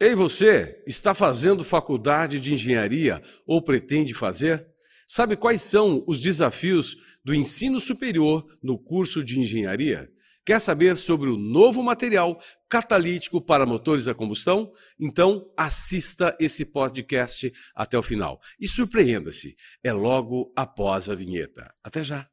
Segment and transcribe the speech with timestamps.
[0.00, 4.64] Ei, você, está fazendo faculdade de engenharia ou pretende fazer?
[5.08, 10.08] Sabe quais são os desafios do ensino superior no curso de engenharia?
[10.46, 14.70] Quer saber sobre o novo material catalítico para motores a combustão?
[15.00, 19.56] Então assista esse podcast até o final e surpreenda-se.
[19.82, 21.74] É logo após a vinheta.
[21.82, 22.30] Até já.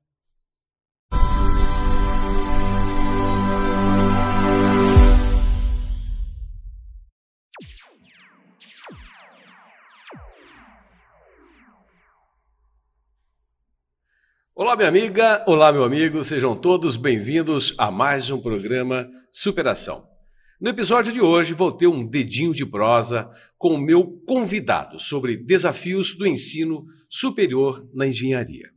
[14.57, 20.07] Olá, minha amiga, olá, meu amigo, sejam todos bem-vindos a mais um programa Superação.
[20.61, 25.35] No episódio de hoje, vou ter um dedinho de prosa com o meu convidado sobre
[25.35, 28.71] desafios do ensino superior na engenharia.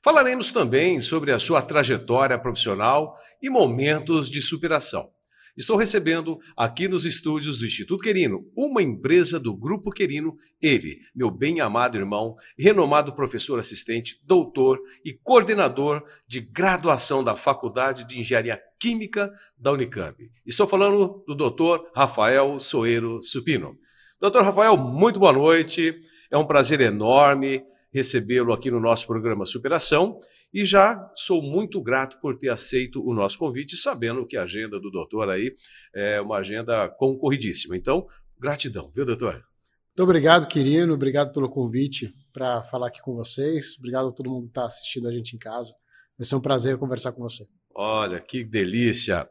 [0.00, 5.10] Falaremos também sobre a sua trajetória profissional e momentos de superação.
[5.56, 11.30] Estou recebendo aqui nos estúdios do Instituto Querino, uma empresa do Grupo Querino, ele, meu
[11.30, 19.32] bem-amado irmão, renomado professor assistente, doutor e coordenador de graduação da Faculdade de Engenharia Química
[19.56, 20.30] da Unicamp.
[20.44, 23.78] Estou falando do doutor Rafael Soeiro Supino.
[24.20, 25.98] Doutor Rafael, muito boa noite.
[26.30, 27.64] É um prazer enorme
[27.96, 30.18] recebê-lo aqui no nosso programa Superação
[30.52, 34.78] e já sou muito grato por ter aceito o nosso convite, sabendo que a agenda
[34.78, 35.54] do doutor aí
[35.94, 37.74] é uma agenda concorridíssima.
[37.74, 38.06] Então,
[38.38, 39.32] gratidão, viu, doutor?
[39.32, 40.92] Muito obrigado, querido.
[40.92, 43.78] Obrigado pelo convite para falar aqui com vocês.
[43.78, 45.72] Obrigado a todo mundo que está assistindo a gente em casa.
[46.18, 47.46] Vai ser um prazer conversar com você.
[47.74, 49.26] Olha, que delícia.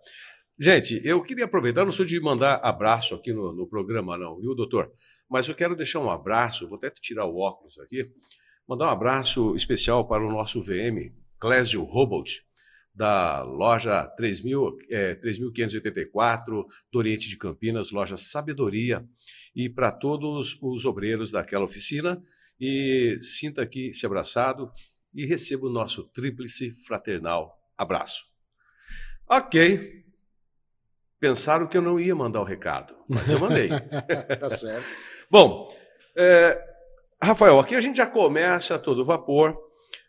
[0.60, 4.56] Gente, eu queria aproveitar, não sou de mandar abraço aqui no, no programa, não, viu,
[4.56, 4.92] doutor?
[5.30, 8.10] Mas eu quero deixar um abraço, vou até tirar o óculos aqui,
[8.68, 12.44] Mandar um abraço especial para o nosso VM, Clésio Robot,
[12.94, 19.06] da loja 3000, é, 3584 do Oriente de Campinas, loja Sabedoria,
[19.56, 22.22] e para todos os obreiros daquela oficina.
[22.60, 24.72] E sinta aqui se abraçado
[25.14, 28.24] e receba o nosso tríplice fraternal abraço.
[29.30, 30.04] Ok.
[31.20, 33.70] Pensaram que eu não ia mandar o recado, mas eu mandei.
[34.40, 34.88] tá certo.
[35.30, 35.70] Bom,
[36.16, 36.75] é,
[37.22, 39.58] Rafael, aqui a gente já começa a todo vapor.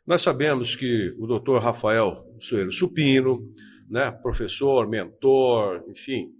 [0.06, 3.52] Nós sabemos que o doutor Rafael Soeiro Supino,
[3.88, 6.32] né, professor, mentor, enfim,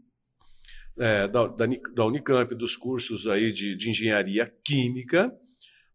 [0.99, 5.33] é, da, da, da, Unicamp, dos cursos aí de, de engenharia química,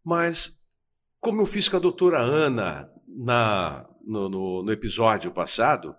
[0.04, 0.62] mas
[1.20, 5.96] como eu fiz com a doutora Ana na, no, no, no episódio passado,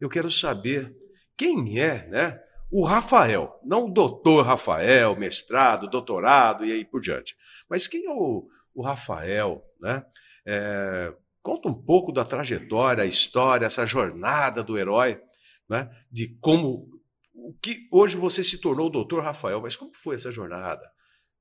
[0.00, 0.94] eu quero saber
[1.36, 2.40] quem é né,
[2.70, 7.34] o Rafael, não o doutor Rafael, mestrado, doutorado e aí por diante.
[7.68, 9.64] Mas quem é o, o Rafael?
[9.80, 10.04] Né?
[10.46, 15.20] É, conta um pouco da trajetória, a história, essa jornada do herói,
[15.68, 15.90] né?
[16.10, 16.88] de como
[17.34, 20.82] o que hoje você se tornou o doutor Rafael, mas como foi essa jornada?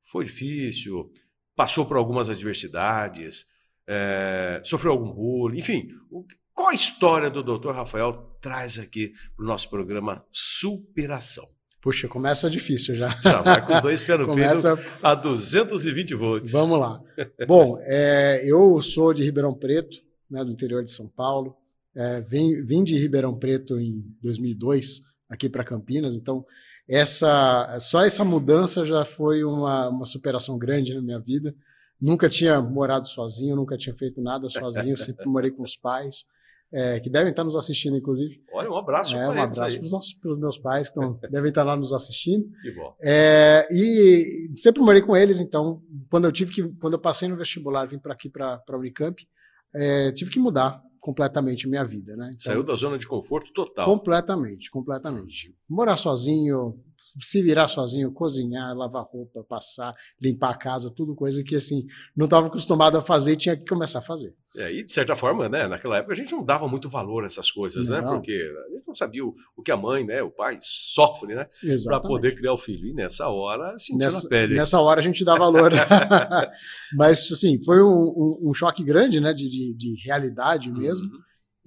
[0.10, 1.12] Foi difícil?
[1.56, 3.46] Passou por algumas adversidades?
[3.86, 5.60] É, sofreu algum bullying?
[5.60, 7.72] Enfim, o, qual a história do Dr.
[7.72, 11.50] Rafael traz aqui para o nosso programa Superação?
[11.82, 13.10] Puxa, começa difícil já.
[13.22, 14.80] Já vai com os dois pés no começa...
[15.04, 16.52] a 220 volts.
[16.54, 17.02] Vamos lá.
[17.46, 19.98] Bom, é, eu sou de Ribeirão Preto,
[20.32, 21.58] né, do interior de São Paulo.
[21.94, 26.46] É, vim, vim de Ribeirão Preto em 2002 aqui para Campinas, então
[26.88, 31.54] essa só essa mudança já foi uma, uma superação grande na minha vida.
[32.00, 36.24] Nunca tinha morado sozinho, nunca tinha feito nada sozinho, sempre morei com os pais
[36.72, 38.42] é, que devem estar nos assistindo, inclusive.
[38.52, 39.80] Olha, um abraço é, Um abraço
[40.20, 42.50] para os meus pais, que estão, devem estar lá nos assistindo.
[42.62, 42.94] Que bom.
[43.02, 47.38] É, e sempre morei com eles, então, quando eu tive que, quando eu passei no
[47.38, 49.26] vestibular, vim para aqui, para a Unicamp,
[49.74, 52.32] é, tive que mudar completamente minha vida, né?
[52.34, 53.86] Então, Saiu da zona de conforto total.
[53.86, 55.56] Completamente, completamente.
[55.70, 56.78] Morar sozinho,
[57.20, 61.86] se virar sozinho, cozinhar, lavar roupa, passar, limpar a casa, tudo coisa que assim
[62.16, 64.36] não estava acostumado a fazer e tinha que começar a fazer.
[64.56, 67.28] É, e de certa forma, né, naquela época a gente não dava muito valor a
[67.28, 68.02] essas coisas, né?
[68.02, 68.08] não.
[68.08, 68.16] né?
[68.16, 71.48] Porque a gente não sabia o, o, que a mãe, né, o pai sofre, né,
[71.84, 72.88] para poder criar o filho.
[72.88, 74.56] E nessa hora sentia nessa, na pele.
[74.56, 75.72] Nessa hora a gente dá valor.
[76.98, 81.06] Mas assim, foi um, um, um, choque grande, né, de, de, de realidade mesmo.
[81.06, 81.20] Uhum.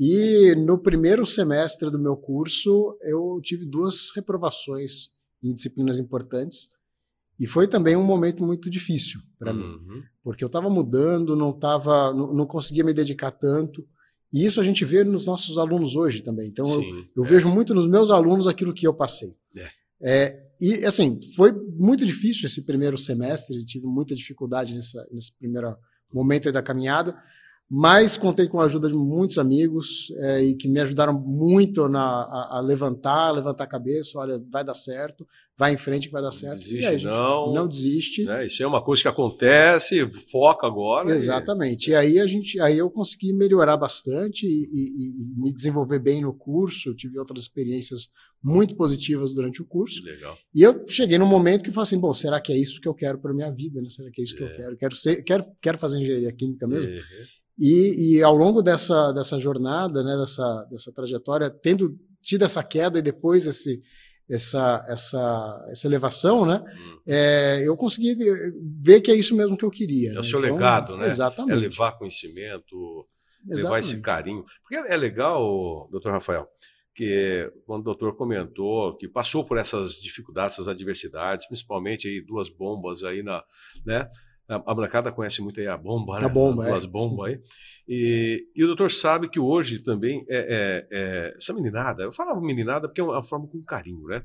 [0.02, 5.10] E no primeiro semestre do meu curso, eu tive duas reprovações
[5.42, 6.68] em disciplinas importantes.
[7.38, 9.80] E foi também um momento muito difícil para uhum.
[9.80, 13.86] mim, porque eu estava mudando, não tava, não, não, conseguia me dedicar tanto.
[14.32, 16.48] E isso a gente vê nos nossos alunos hoje também.
[16.48, 17.28] Então Sim, eu, eu é.
[17.28, 19.34] vejo muito nos meus alunos aquilo que eu passei.
[19.56, 19.70] É.
[20.02, 25.76] É, e assim, foi muito difícil esse primeiro semestre, tive muita dificuldade nessa, nesse primeiro
[26.12, 27.16] momento da caminhada,
[27.72, 32.02] mas contei com a ajuda de muitos amigos é, e que me ajudaram muito na,
[32.02, 35.24] a, a, levantar, levantar a cabeça, olha, vai dar certo,
[35.56, 36.58] vai em frente que vai dar certo.
[36.58, 37.52] Desiste, aí, gente, não.
[37.54, 38.24] Não desiste.
[38.24, 38.46] Né?
[38.46, 41.14] Isso é uma coisa que acontece, foca agora.
[41.14, 41.90] Exatamente.
[41.90, 41.92] E...
[41.92, 46.22] e, aí a gente, aí eu consegui melhorar bastante e, e, e, me desenvolver bem
[46.22, 46.88] no curso.
[46.88, 48.08] Eu tive outras experiências
[48.42, 50.02] muito positivas durante o curso.
[50.02, 50.36] Legal.
[50.52, 52.88] E eu cheguei num momento que eu falei assim, bom, será que é isso que
[52.88, 53.80] eu quero para minha vida?
[53.80, 53.88] Né?
[53.88, 54.38] Será que é isso é.
[54.38, 54.56] que eu é.
[54.56, 54.76] quero?
[54.76, 56.90] Quero ser, quero, quero fazer engenharia química mesmo.
[56.90, 57.00] Uhum.
[57.60, 62.98] E, e, ao longo dessa, dessa jornada, né, dessa, dessa trajetória, tendo tido essa queda
[62.98, 63.82] e depois esse,
[64.30, 67.00] essa, essa, essa elevação, né, hum.
[67.06, 68.14] é, eu consegui
[68.80, 70.08] ver que é isso mesmo que eu queria.
[70.08, 70.20] É né?
[70.20, 71.06] o seu então, legado, né?
[71.06, 71.52] Exatamente.
[71.52, 73.06] É levar conhecimento,
[73.44, 73.62] exatamente.
[73.62, 74.42] levar esse carinho.
[74.62, 76.48] Porque é legal, doutor Rafael,
[76.94, 82.48] que quando o doutor comentou que passou por essas dificuldades, essas adversidades, principalmente aí duas
[82.48, 83.44] bombas aí na,
[83.84, 84.08] né,
[84.56, 86.26] a, molecada conhece muito aí a bomba, né?
[86.26, 86.86] A bomba, As é.
[86.86, 87.40] bombas aí.
[87.86, 92.40] E, e o doutor sabe que hoje também é, é, é, essa meninada, eu falava
[92.40, 94.24] meninada porque é uma forma com carinho, né?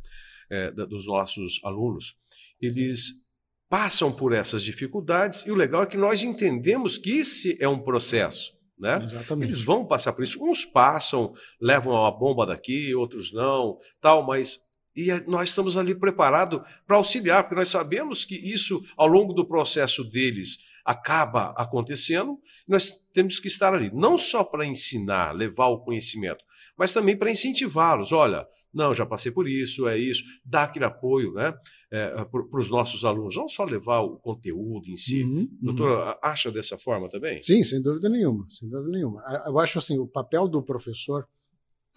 [0.49, 2.15] É, dos nossos alunos.
[2.61, 3.25] Eles
[3.67, 7.79] passam por essas dificuldades e o legal é que nós entendemos que esse é um
[7.79, 8.53] processo.
[8.77, 8.99] Né?
[9.01, 9.47] Exatamente.
[9.47, 10.43] Eles vão passar por isso.
[10.43, 14.59] Uns passam, levam uma bomba daqui, outros não, tal, mas
[14.95, 19.45] e nós estamos ali preparados para auxiliar, porque nós sabemos que isso, ao longo do
[19.45, 25.79] processo deles, acaba acontecendo, nós temos que estar ali, não só para ensinar, levar o
[25.79, 26.43] conhecimento,
[26.77, 28.11] mas também para incentivá-los.
[28.11, 28.45] Olha,
[28.75, 31.53] não, já passei por isso, é isso, dar aquele apoio né,
[31.89, 35.23] é, para os nossos alunos, não só levar o conteúdo em si.
[35.23, 36.13] Uhum, Doutor, uhum.
[36.21, 37.41] acha dessa forma também?
[37.41, 39.21] Sim, sem dúvida nenhuma, sem dúvida nenhuma.
[39.45, 41.25] Eu acho assim, o papel do professor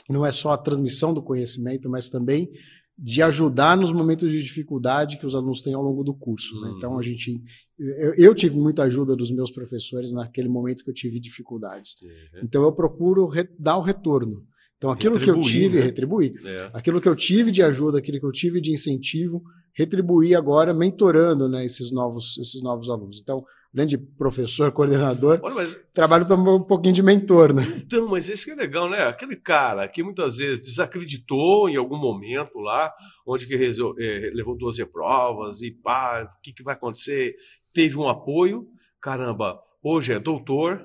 [0.09, 2.51] não é só a transmissão do conhecimento, mas também
[2.99, 6.61] de ajudar nos momentos de dificuldade que os alunos têm ao longo do curso.
[6.61, 6.73] Né?
[6.77, 7.03] Então a uhum.
[7.03, 7.41] gente,
[7.79, 11.95] eu, eu, tive muita ajuda dos meus professores naquele momento que eu tive dificuldades.
[12.03, 12.41] Uhum.
[12.43, 14.45] Então eu procuro re, dar o retorno.
[14.77, 15.85] Então aquilo que eu tive, né?
[15.85, 16.35] retribuir.
[16.45, 16.71] É.
[16.73, 19.43] Aquilo que eu tive de ajuda, aquilo que eu tive de incentivo,
[19.79, 23.21] retribuir agora mentorando né, esses, novos, esses novos alunos.
[23.23, 25.81] Então, além de professor, coordenador, Olha, mas...
[25.95, 27.55] trabalho também um pouquinho de mentor.
[27.55, 27.63] Né?
[27.87, 29.05] Então, mas isso que é legal, né?
[29.05, 32.93] Aquele cara que muitas vezes desacreditou em algum momento lá,
[33.25, 37.37] onde que é, levou 12 provas e pá, o que, que vai acontecer?
[37.73, 38.67] Teve um apoio,
[39.01, 40.85] caramba, hoje é doutor,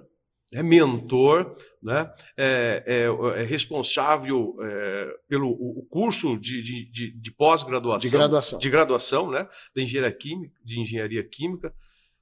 [0.53, 2.11] é mentor, né?
[2.37, 8.09] é, é, é responsável é, pelo o curso de, de, de, de pós-graduação.
[8.09, 8.59] De graduação.
[8.59, 9.47] De graduação, né?
[9.75, 10.55] De engenharia química.
[10.63, 11.73] De engenharia química.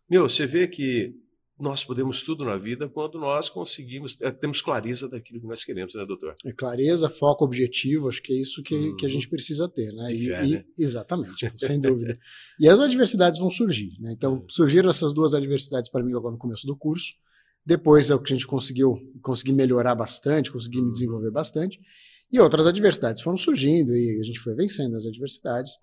[0.10, 1.16] Meu, você vê que
[1.62, 5.94] nós podemos tudo na vida quando nós conseguimos, é, temos clareza daquilo que nós queremos,
[5.94, 6.36] né, doutor?
[6.44, 8.96] É clareza, foco, objetivo, acho que é isso que, hum.
[8.96, 10.12] que a gente precisa ter, né?
[10.12, 10.66] E, fé, e né?
[10.78, 12.18] Exatamente, sem dúvida.
[12.60, 14.12] E as adversidades vão surgir, né?
[14.12, 14.46] Então, hum.
[14.50, 17.14] surgiram essas duas adversidades para mim logo no começo do curso.
[17.66, 20.92] Depois é o que a gente conseguiu conseguir melhorar bastante, conseguir me uhum.
[20.92, 21.80] desenvolver bastante.
[22.32, 25.74] E outras adversidades foram surgindo e a gente foi vencendo as adversidades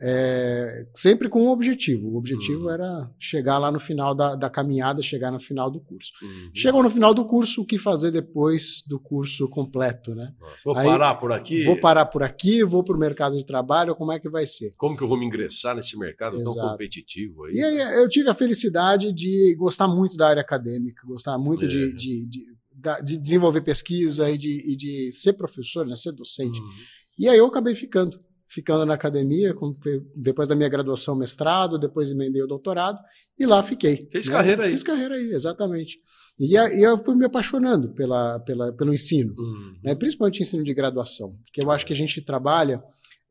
[0.00, 2.08] é, sempre com um objetivo.
[2.08, 2.70] O objetivo uhum.
[2.70, 6.12] era chegar lá no final da, da, caminhada, chegar no final do curso.
[6.22, 6.50] Uhum.
[6.54, 10.34] Chegou no final do curso, o que fazer depois do curso completo, né?
[10.38, 11.64] Nossa, vou Aí, parar por aqui?
[11.64, 14.74] Vou parar por aqui, vou para o mercado de trabalho, como é que vai ser?
[14.76, 16.54] Como que eu vou me ingressar nesse mercado Exato.
[16.54, 17.54] tão competitivo aí?
[17.54, 21.68] E aí eu tive a felicidade de gostar muito da área acadêmica, gostar muito é.
[21.68, 22.46] de, de, de,
[23.02, 26.60] de, desenvolver pesquisa e de, e de ser professor, né, ser docente.
[26.60, 26.70] Uhum.
[27.18, 29.54] E aí eu acabei ficando ficando na academia,
[30.14, 32.98] depois da minha graduação, mestrado, depois emendei o doutorado,
[33.38, 34.08] e lá fiquei.
[34.10, 34.32] Fez né?
[34.32, 34.70] carreira aí.
[34.72, 35.98] Fiz carreira aí, exatamente.
[36.38, 39.76] E, eu fui me apaixonando pela, pela, pelo ensino, uhum.
[39.82, 39.94] né?
[39.94, 42.82] principalmente ensino de graduação, porque eu acho que a gente trabalha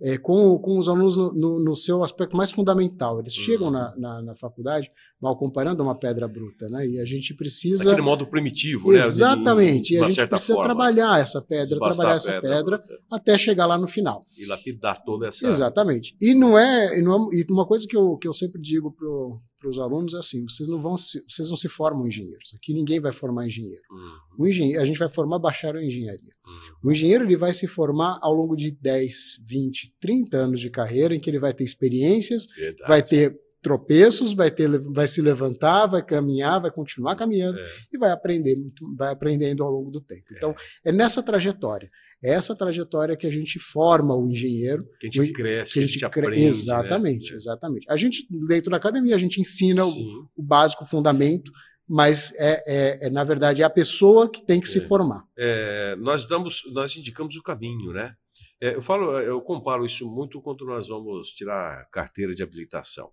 [0.02, 3.20] é, com, com os alunos no, no, seu aspecto mais fundamental.
[3.20, 3.44] Eles uhum.
[3.44, 6.86] chegam na, na, na, faculdade mal comparando uma pedra bruta, né?
[6.86, 7.92] E a gente precisa.
[7.92, 8.98] Aquele modo primitivo, né?
[8.98, 9.94] Exatamente.
[9.94, 10.00] Né?
[10.00, 10.64] E a gente precisa forma.
[10.66, 14.26] trabalhar essa pedra, trabalhar essa pedra, pedra até chegar lá no final.
[14.38, 15.48] E lapidar toda essa.
[15.48, 16.16] Exatamente.
[16.22, 17.00] E não é.
[17.00, 19.80] E, não é, e uma coisa que eu, que eu sempre digo pro para os
[19.80, 22.54] alunos é assim: vocês não vão se, vocês não se formam engenheiros.
[22.54, 23.82] Aqui ninguém vai formar engenheiro.
[23.90, 24.18] Uhum.
[24.40, 26.34] O engenheiro a gente vai formar bacharel em engenharia.
[26.46, 26.90] Uhum.
[26.90, 31.16] O engenheiro ele vai se formar ao longo de 10, 20, 30 anos de carreira,
[31.16, 32.88] em que ele vai ter experiências, Verdade.
[32.88, 37.64] vai ter tropeços, vai ter, vai se levantar, vai caminhar, vai continuar caminhando é.
[37.92, 38.56] e vai aprender,
[38.96, 40.26] vai aprendendo ao longo do tempo.
[40.38, 40.54] Então,
[40.86, 41.90] é, é nessa trajetória.
[42.24, 44.88] É essa trajetória que a gente forma o engenheiro.
[45.00, 46.46] Que a gente cresce, que a gente, que a gente aprende.
[46.46, 47.36] Exatamente, né?
[47.38, 47.86] exatamente.
[47.90, 51.52] A gente, dentro da academia, a gente ensina o, o, básico, o fundamento,
[51.90, 54.82] mas é, é, é, na verdade, é a pessoa que tem que se é.
[54.82, 55.24] formar.
[55.36, 58.14] É, nós damos, nós indicamos o caminho, né?
[58.62, 63.12] É, eu falo, eu comparo isso muito quando nós vamos tirar carteira de habilitação.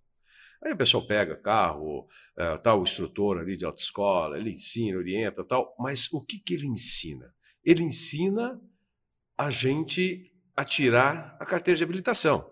[0.64, 5.74] Aí o pessoal pega carro, uh, tal instrutor ali de autoescola, ele ensina, orienta, tal,
[5.78, 7.34] mas o que, que ele ensina?
[7.64, 8.60] Ele ensina
[9.36, 12.48] a gente a tirar a carteira de habilitação.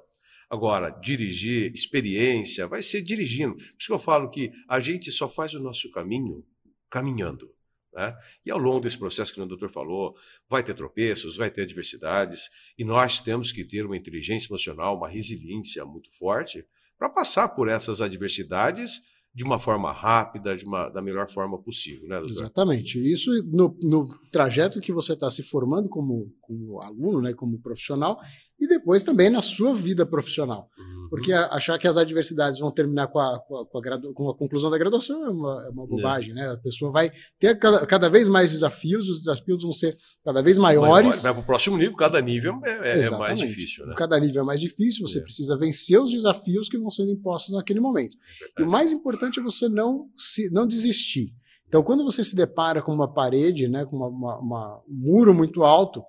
[0.49, 3.55] Agora, dirigir, experiência, vai ser dirigindo.
[3.55, 6.45] Por isso que eu falo que a gente só faz o nosso caminho
[6.91, 7.55] caminhando.
[7.93, 8.17] Né?
[8.45, 10.17] E ao longo desse processo que o doutor falou,
[10.49, 15.09] vai ter tropeços, vai ter adversidades, e nós temos que ter uma inteligência emocional, uma
[15.09, 16.67] resiliência muito forte
[17.01, 19.01] para passar por essas adversidades
[19.35, 22.43] de uma forma rápida, de uma, da melhor forma possível, né, doutor?
[22.43, 22.99] Exatamente.
[22.99, 28.21] Isso no, no trajeto que você está se formando como, como aluno, né, como profissional,
[28.61, 30.69] e depois também na sua vida profissional.
[30.79, 31.09] Uhum.
[31.09, 34.37] Porque achar que as adversidades vão terminar com a, com a, com a, com a
[34.37, 36.49] conclusão da graduação é uma, é uma bobagem, né?
[36.51, 40.57] A pessoa vai ter cada, cada, vez mais desafios, os desafios vão ser cada vez
[40.57, 41.23] maiores.
[41.23, 43.87] Vai para o próximo nível, cada nível é, é, é mais difícil.
[43.87, 43.95] Né?
[43.97, 45.23] Cada nível é mais difícil, você é.
[45.23, 48.17] precisa vencer os desafios que vão sendo impostos naquele momento.
[48.57, 51.35] É e o mais importante é você não, se, não desistir.
[51.67, 55.33] Então, quando você se depara com uma parede, né, com uma, uma, uma, um muro
[55.33, 56.03] muito alto,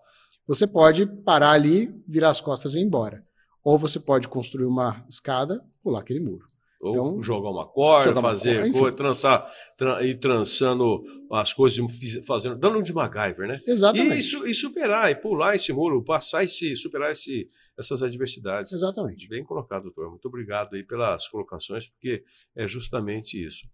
[0.48, 3.24] você pode parar ali, virar as costas e ir embora.
[3.64, 6.46] Ou você pode construir uma escada, pular aquele muro.
[6.82, 11.80] Ou então, jogar uma corda, jogar fazer, uma corda, trançar, tra, ir trançando as coisas,
[12.26, 13.62] fazendo, dando um de MacGyver, né?
[13.68, 14.16] Exatamente.
[14.16, 18.74] E, e, superar, e pular esse muro, passar esse, superar esse, essas adversidades.
[18.74, 19.28] Exatamente.
[19.30, 20.10] Bem colocado, doutor.
[20.10, 22.24] Muito obrigado aí pelas colocações, porque
[22.56, 23.68] é justamente isso.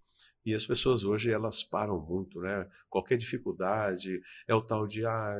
[0.45, 2.67] E as pessoas hoje, elas param muito, né?
[2.89, 5.39] Qualquer dificuldade, é o tal de, ah,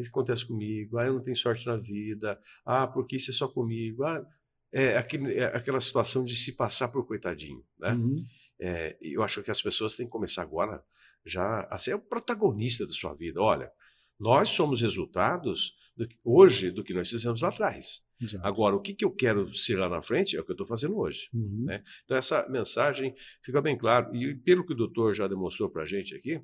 [0.00, 3.48] isso acontece comigo, ah, eu não tenho sorte na vida, ah, porque isso é só
[3.48, 4.26] comigo, ah,
[4.72, 7.92] é, aquele, é aquela situação de se passar por coitadinho, né?
[7.92, 8.16] Uhum.
[8.58, 10.82] É, eu acho que as pessoas têm que começar agora
[11.24, 13.40] já a ser o protagonista da sua vida.
[13.40, 13.70] Olha,
[14.18, 18.02] nós somos resultados do, hoje do que nós fizemos lá atrás.
[18.20, 18.46] Exato.
[18.46, 20.66] Agora, o que, que eu quero ser lá na frente é o que eu estou
[20.66, 21.28] fazendo hoje.
[21.34, 21.64] Uhum.
[21.66, 21.82] Né?
[22.04, 24.14] Então, essa mensagem fica bem claro.
[24.14, 26.40] E pelo que o doutor já demonstrou para a gente aqui,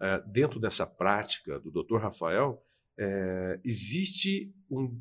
[0.00, 2.60] é, dentro dessa prática do doutor Rafael,
[2.98, 5.00] é, existe um,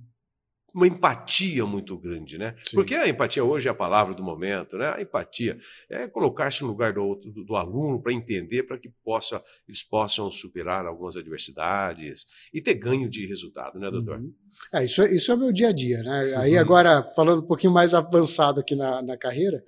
[0.74, 2.56] uma empatia muito grande, né?
[2.64, 2.76] Sim.
[2.76, 4.94] Porque a empatia hoje é a palavra do momento, né?
[4.96, 9.44] A empatia é colocar-se no lugar do, do, do aluno para entender, para que possa,
[9.68, 14.20] eles possam superar algumas adversidades e ter ganho de resultado, né, doutor?
[14.20, 14.34] Uhum.
[14.74, 16.36] É, isso, é, isso é o meu dia a dia, né?
[16.38, 16.62] Aí uhum.
[16.62, 19.64] agora, falando um pouquinho mais avançado aqui na, na carreira,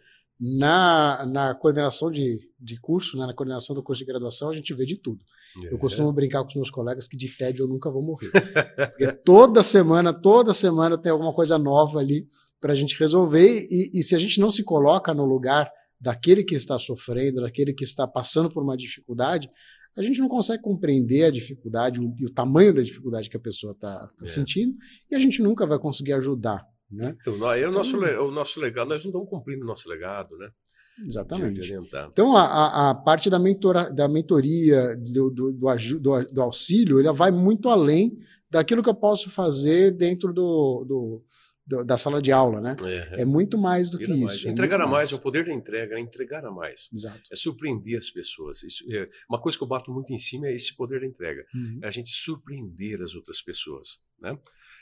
[0.45, 4.73] na, na coordenação de, de curso, né, na coordenação do curso de graduação, a gente
[4.73, 5.23] vê de tudo.
[5.63, 5.73] É.
[5.73, 8.29] Eu costumo brincar com os meus colegas que de tédio eu nunca vou morrer.
[8.89, 12.27] Porque toda semana, toda semana tem alguma coisa nova ali
[12.59, 13.65] para a gente resolver.
[13.71, 17.73] E, e se a gente não se coloca no lugar daquele que está sofrendo, daquele
[17.73, 19.49] que está passando por uma dificuldade,
[19.95, 23.39] a gente não consegue compreender a dificuldade e o, o tamanho da dificuldade que a
[23.39, 24.25] pessoa está tá é.
[24.25, 24.75] sentindo,
[25.09, 26.67] e a gente nunca vai conseguir ajudar.
[26.91, 27.15] Né?
[27.21, 30.37] Então, nós, então, o, nosso, o nosso legado, nós não estamos cumprindo o nosso legado,
[30.37, 30.49] né?
[31.05, 31.73] Exatamente.
[32.11, 37.31] Então, a, a, parte da, mentora, da mentoria, do, do, do, do, auxílio, ele vai
[37.31, 38.15] muito além
[38.49, 41.23] daquilo que eu posso fazer dentro do,
[41.65, 42.75] da sala de aula, né?
[42.83, 44.33] É, é muito mais do que mais.
[44.33, 44.47] isso.
[44.47, 46.89] É entregar é a mais, mais, é o poder da entrega, é entregar a mais.
[46.93, 47.21] Exato.
[47.31, 48.61] É surpreender as pessoas.
[48.63, 51.45] Isso, é, uma coisa que eu bato muito em cima é esse poder da entrega.
[51.55, 51.79] Uhum.
[51.81, 54.37] É a gente surpreender as outras pessoas, né?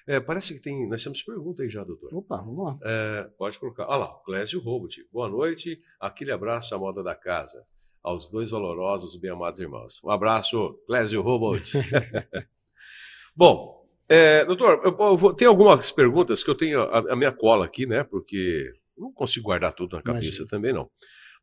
[0.07, 0.87] É, parece que tem.
[0.87, 2.13] Nós temos pergunta aí já, doutor.
[2.13, 2.79] Opa, vamos lá.
[2.83, 3.85] É, pode colocar.
[3.87, 5.07] Olha lá, Clésio Robot.
[5.11, 5.81] Boa noite.
[5.99, 7.65] Aquele abraço à moda da casa.
[8.03, 10.01] Aos dois valorosos, bem-amados irmãos.
[10.03, 11.61] Um abraço, Clésio Robot.
[13.35, 17.31] Bom, é, doutor, eu, eu vou, tem algumas perguntas que eu tenho a, a, minha
[17.31, 18.03] cola aqui, né?
[18.03, 20.47] Porque não consigo guardar tudo na cabeça Imagina.
[20.49, 20.89] também, não.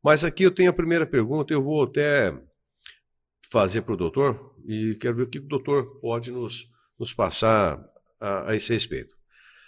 [0.02, 2.36] Mas aqui eu tenho a primeira pergunta, eu vou até
[3.50, 7.82] fazer para o doutor e quero ver o que o doutor pode nos, nos passar
[8.20, 9.16] a, a esse respeito.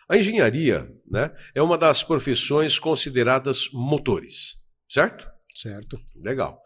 [0.08, 4.56] A engenharia né, é uma das profissões consideradas motores,
[4.88, 5.26] certo?
[5.54, 5.98] Certo.
[6.16, 6.60] Legal.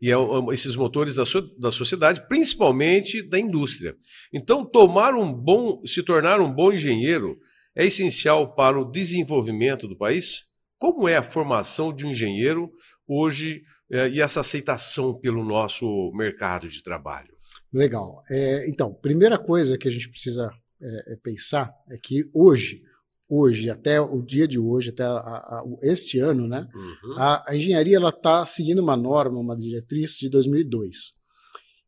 [0.00, 3.96] E é, é esses motores da, so, da sociedade, principalmente da indústria.
[4.32, 7.38] Então, tomar um bom, se tornar um bom engenheiro
[7.74, 10.44] é essencial para o desenvolvimento do país?
[10.78, 12.70] Como é a formação de um engenheiro
[13.08, 17.34] hoje é, e essa aceitação pelo nosso mercado de trabalho?
[17.72, 18.22] Legal.
[18.30, 20.50] É, então, primeira coisa que a gente precisa
[20.84, 22.82] é, é, pensar é que hoje,
[23.26, 27.14] hoje, até o dia de hoje, até a, a, este ano, né, uhum.
[27.16, 31.14] a, a, engenharia ela está seguindo uma norma, uma diretriz de 2002.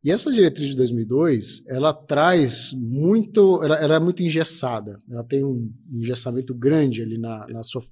[0.03, 5.45] E essa diretriz de 2002, ela traz muito, ela, ela é muito engessada, ela tem
[5.45, 7.83] um engessamento grande ali na, na sua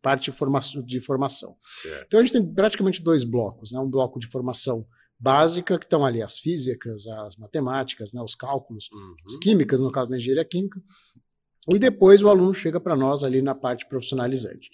[0.00, 0.82] parte de formação.
[0.82, 1.56] De formação.
[2.06, 4.86] Então a gente tem praticamente dois blocos, né, um bloco de formação
[5.18, 9.14] básica, que estão ali as físicas, as matemáticas, né, os cálculos, uhum.
[9.26, 10.80] as químicas, no caso da engenharia química,
[11.68, 14.70] e depois o aluno chega para nós ali na parte profissionalizante.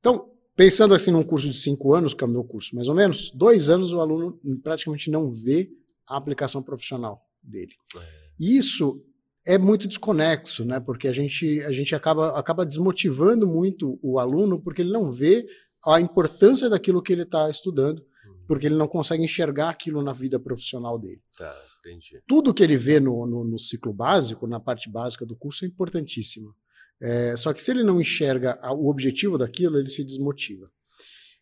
[0.00, 2.94] Então, pensando assim num curso de cinco anos, que é o meu curso mais ou
[2.94, 5.70] menos, dois anos o aluno praticamente não vê
[6.06, 7.72] a aplicação profissional dele.
[7.96, 8.24] É.
[8.38, 9.02] Isso
[9.46, 10.80] é muito desconexo, né?
[10.80, 15.46] Porque a gente, a gente acaba, acaba desmotivando muito o aluno porque ele não vê
[15.86, 18.04] a importância daquilo que ele está estudando.
[18.46, 21.22] Porque ele não consegue enxergar aquilo na vida profissional dele.
[21.36, 22.22] Tá, entendi.
[22.26, 25.68] Tudo que ele vê no, no, no ciclo básico, na parte básica do curso, é
[25.68, 26.54] importantíssimo.
[27.00, 30.70] É, só que se ele não enxerga o objetivo daquilo, ele se desmotiva.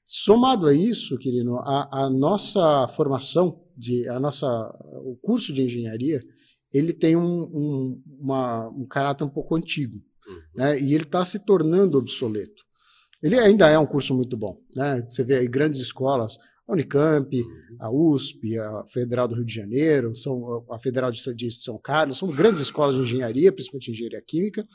[0.05, 4.47] Somado a isso, querido, a, a nossa formação, de, a nossa,
[5.05, 6.21] o curso de engenharia,
[6.73, 10.41] ele tem um, um, uma, um caráter um pouco antigo, uhum.
[10.55, 10.81] né?
[10.81, 12.63] e ele está se tornando obsoleto.
[13.23, 14.59] Ele ainda é um curso muito bom.
[14.75, 15.01] Né?
[15.03, 16.37] Você vê aí grandes escolas,
[16.69, 17.77] a Unicamp, uhum.
[17.81, 22.29] a USP, a Federal do Rio de Janeiro, são, a Federal de São Carlos, são
[22.29, 24.67] grandes escolas de engenharia, principalmente engenharia química.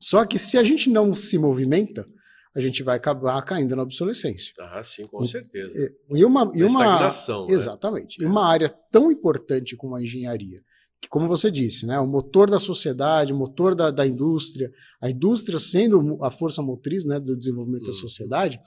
[0.00, 2.06] Só que se a gente não se movimenta,
[2.54, 4.54] a gente vai acabar caindo na obsolescência.
[4.58, 5.78] Ah, sim, com certeza.
[5.78, 7.10] E, e uma, e uma né?
[7.48, 8.22] exatamente.
[8.22, 10.62] E uma área tão importante como a engenharia,
[11.00, 14.70] que, como você disse, né, o motor da sociedade, o motor da, da indústria,
[15.02, 17.90] a indústria sendo a força motriz né, do desenvolvimento uhum.
[17.90, 18.58] da sociedade,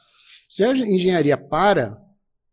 [0.47, 1.99] se a engenharia para,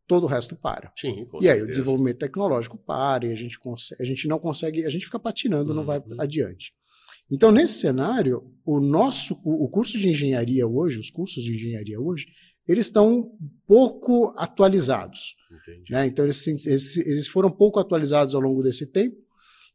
[0.07, 0.93] todo o resto para.
[0.97, 4.85] Sim, e aí o desenvolvimento tecnológico para, e a gente, consegue, a gente não consegue,
[4.85, 5.77] a gente fica patinando, uhum.
[5.77, 6.21] não vai uhum.
[6.21, 6.73] adiante.
[7.31, 12.27] Então, nesse cenário, o nosso o curso de engenharia hoje, os cursos de engenharia hoje,
[12.69, 13.33] eles estão
[13.67, 15.35] pouco atualizados.
[15.91, 16.07] Né?
[16.07, 19.17] Então, eles, eles, eles foram pouco atualizados ao longo desse tempo,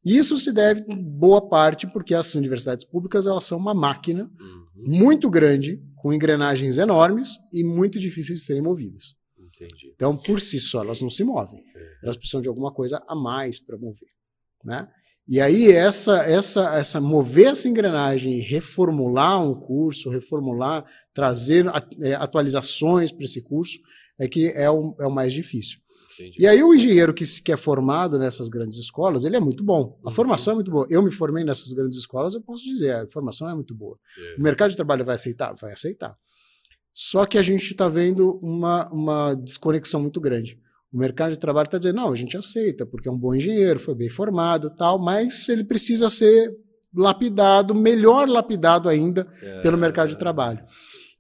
[0.04, 4.98] isso se deve, boa parte, porque as universidades públicas elas são uma máquina uhum.
[4.98, 9.16] muito grande, com engrenagens enormes e muito difíceis de serem movidas.
[9.66, 9.94] Entendi.
[9.96, 11.64] Então, por si só, elas não se movem.
[11.76, 12.00] É.
[12.04, 14.10] Elas precisam de alguma coisa a mais para mover.
[14.64, 14.88] Né?
[15.28, 21.66] E aí, essa, essa, essa mover essa engrenagem reformular um curso, reformular, trazer
[22.02, 23.80] é, atualizações para esse curso,
[24.20, 25.80] é que é o, é o mais difícil.
[26.14, 26.42] Entendi.
[26.42, 30.00] E aí o engenheiro que, que é formado nessas grandes escolas, ele é muito bom.
[30.04, 30.16] A uhum.
[30.16, 30.86] formação é muito boa.
[30.90, 33.98] Eu me formei nessas grandes escolas, eu posso dizer, a formação é muito boa.
[34.20, 34.36] É.
[34.40, 35.54] O mercado de trabalho vai aceitar?
[35.54, 36.16] Vai aceitar.
[36.94, 40.60] Só que a gente está vendo uma, uma desconexão muito grande.
[40.92, 43.80] O mercado de trabalho está dizendo, não, a gente aceita, porque é um bom engenheiro,
[43.80, 46.52] foi bem formado tal, mas ele precisa ser
[46.94, 49.62] lapidado, melhor lapidado ainda é.
[49.62, 50.62] pelo mercado de trabalho.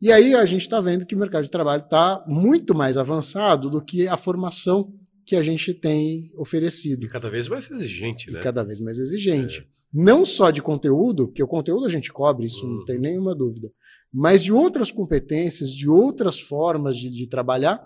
[0.01, 3.69] E aí a gente está vendo que o mercado de trabalho está muito mais avançado
[3.69, 4.91] do que a formação
[5.25, 7.05] que a gente tem oferecido.
[7.05, 8.39] E cada vez mais exigente, né?
[8.39, 9.61] E cada vez mais exigente.
[9.61, 9.81] É.
[9.93, 12.77] Não só de conteúdo, porque o conteúdo a gente cobre, isso uhum.
[12.77, 13.71] não tem nenhuma dúvida,
[14.13, 17.81] mas de outras competências, de outras formas de, de trabalhar,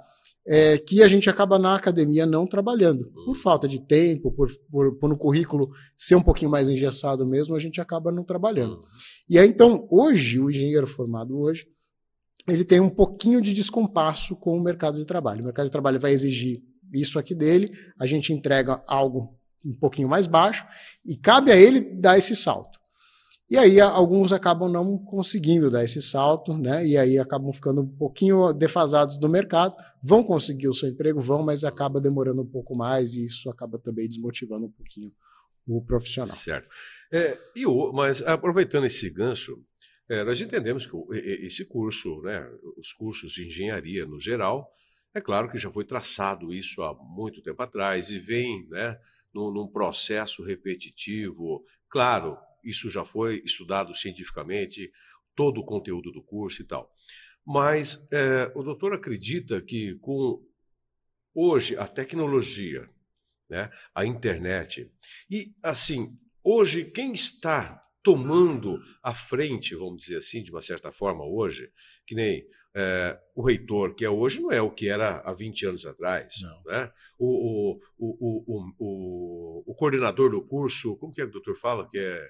[0.47, 3.11] é, que a gente acaba na academia não trabalhando.
[3.25, 7.55] Por falta de tempo, por, por, por, no currículo ser um pouquinho mais engessado mesmo,
[7.55, 8.75] a gente acaba não trabalhando.
[8.75, 8.83] Uhum.
[9.29, 11.65] E aí, então, hoje, o engenheiro formado hoje,
[12.47, 15.41] ele tem um pouquinho de descompasso com o mercado de trabalho.
[15.41, 16.61] O mercado de trabalho vai exigir
[16.93, 19.35] isso aqui dele, a gente entrega algo
[19.65, 20.65] um pouquinho mais baixo
[21.03, 22.74] e cabe a ele dar esse salto.
[23.47, 26.85] E aí alguns acabam não conseguindo dar esse salto, né?
[26.85, 31.43] E aí acabam ficando um pouquinho defasados do mercado, vão conseguir o seu emprego, vão,
[31.43, 35.11] mas acaba demorando um pouco mais e isso acaba também desmotivando um pouquinho
[35.67, 36.35] o profissional.
[36.35, 36.69] Certo.
[37.11, 39.63] É, e o, mas aproveitando esse gancho,
[40.09, 40.95] é, nós entendemos que
[41.45, 44.71] esse curso, né, os cursos de engenharia no geral,
[45.13, 48.99] é claro que já foi traçado isso há muito tempo atrás e vem né,
[49.33, 51.63] num, num processo repetitivo.
[51.89, 54.91] Claro, isso já foi estudado cientificamente,
[55.35, 56.91] todo o conteúdo do curso e tal.
[57.45, 60.43] Mas é, o doutor acredita que com
[61.33, 62.89] hoje a tecnologia,
[63.49, 64.91] né, a internet,
[65.29, 71.25] e assim, hoje quem está tomando a frente, vamos dizer assim, de uma certa forma
[71.25, 71.71] hoje,
[72.05, 75.65] que nem é, o reitor, que é hoje, não é o que era há 20
[75.65, 76.35] anos atrás.
[76.65, 76.91] Né?
[77.17, 81.87] O, o, o, o, o, coordenador do curso, como que é que o doutor fala?
[81.87, 82.29] Que é.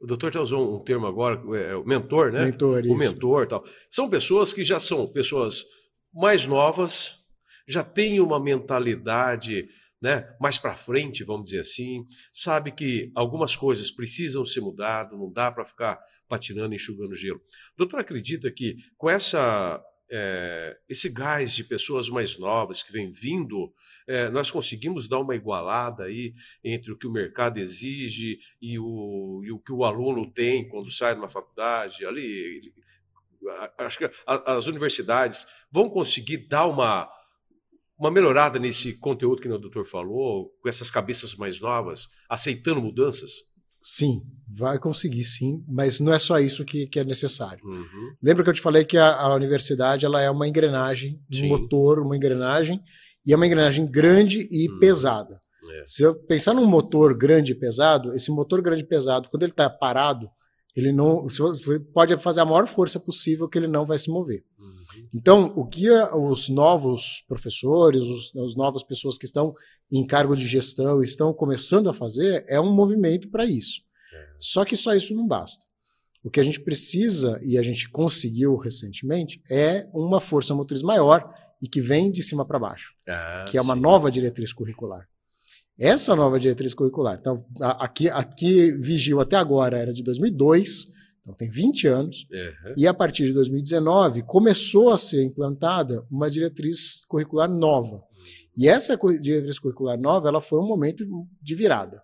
[0.00, 2.46] O doutor já usou um termo agora, é, o mentor, né?
[2.46, 3.64] Mentor, o mentor tal.
[3.90, 5.64] São pessoas que já são pessoas
[6.12, 7.24] mais novas,
[7.66, 9.66] já têm uma mentalidade
[10.04, 15.32] né, mais para frente, vamos dizer assim, sabe que algumas coisas precisam ser mudadas, não
[15.32, 17.40] dá para ficar patinando, enxugando gelo.
[17.74, 23.10] O doutor acredita que com essa é, esse gás de pessoas mais novas que vem
[23.10, 23.72] vindo,
[24.06, 29.42] é, nós conseguimos dar uma igualada aí entre o que o mercado exige e o,
[29.44, 32.04] e o que o aluno tem quando sai de uma faculdade.
[32.04, 32.60] Ali,
[33.78, 37.10] acho que as universidades vão conseguir dar uma
[37.96, 43.44] uma melhorada nesse conteúdo que o doutor falou, com essas cabeças mais novas, aceitando mudanças?
[43.86, 47.62] Sim, vai conseguir sim, mas não é só isso que, que é necessário.
[47.62, 48.14] Uhum.
[48.22, 51.48] Lembra que eu te falei que a, a universidade ela é uma engrenagem, um sim.
[51.48, 52.82] motor, uma engrenagem,
[53.26, 54.78] e é uma engrenagem grande e uhum.
[54.78, 55.38] pesada.
[55.70, 55.82] É.
[55.84, 59.52] Se eu pensar num motor grande e pesado, esse motor grande e pesado, quando ele
[59.52, 60.30] está parado,
[60.74, 64.44] ele não você pode fazer a maior força possível que ele não vai se mover.
[64.58, 64.73] Uhum.
[65.12, 69.54] Então, o que os novos professores, os, as novas pessoas que estão
[69.90, 73.80] em cargo de gestão estão começando a fazer é um movimento para isso.
[74.12, 74.26] É.
[74.38, 75.64] Só que só isso não basta.
[76.22, 81.30] O que a gente precisa, e a gente conseguiu recentemente, é uma força motriz maior
[81.60, 83.80] e que vem de cima para baixo, ah, que é uma sim.
[83.80, 85.06] nova diretriz curricular.
[85.78, 90.86] Essa nova diretriz curricular, então, aqui, aqui Vigil até agora era de 2002,
[91.24, 92.74] então tem 20 anos, uhum.
[92.76, 98.02] e a partir de 2019 começou a ser implantada uma diretriz curricular nova.
[98.54, 101.04] E essa diretriz curricular nova, ela foi um momento
[101.42, 102.02] de virada.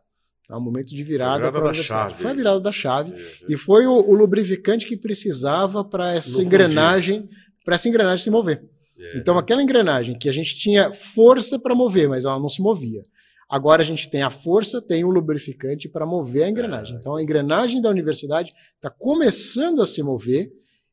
[0.48, 0.56] Tá?
[0.56, 2.14] Um momento de virada, para a universidade.
[2.14, 3.18] Foi a virada da chave uhum.
[3.50, 7.28] e foi o, o, lubrificante que precisava para essa engrenagem,
[7.62, 8.62] para essa engrenagem se mover.
[8.98, 9.12] Uhum.
[9.16, 13.02] Então aquela engrenagem que a gente tinha força para mover, mas ela não se movia.
[13.50, 16.96] Agora a gente tem a força, tem o lubrificante para mover a engrenagem.
[16.96, 20.52] Então a engrenagem da universidade está começando a se mover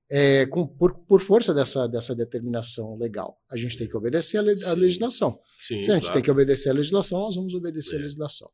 [0.09, 3.37] é, com, por, por, força dessa, dessa determinação legal.
[3.51, 5.39] A gente tem que obedecer a, legislação.
[5.67, 6.13] Sim, Se a gente claro.
[6.15, 7.99] tem que obedecer a legislação, nós vamos obedecer é.
[7.99, 8.49] a legislação.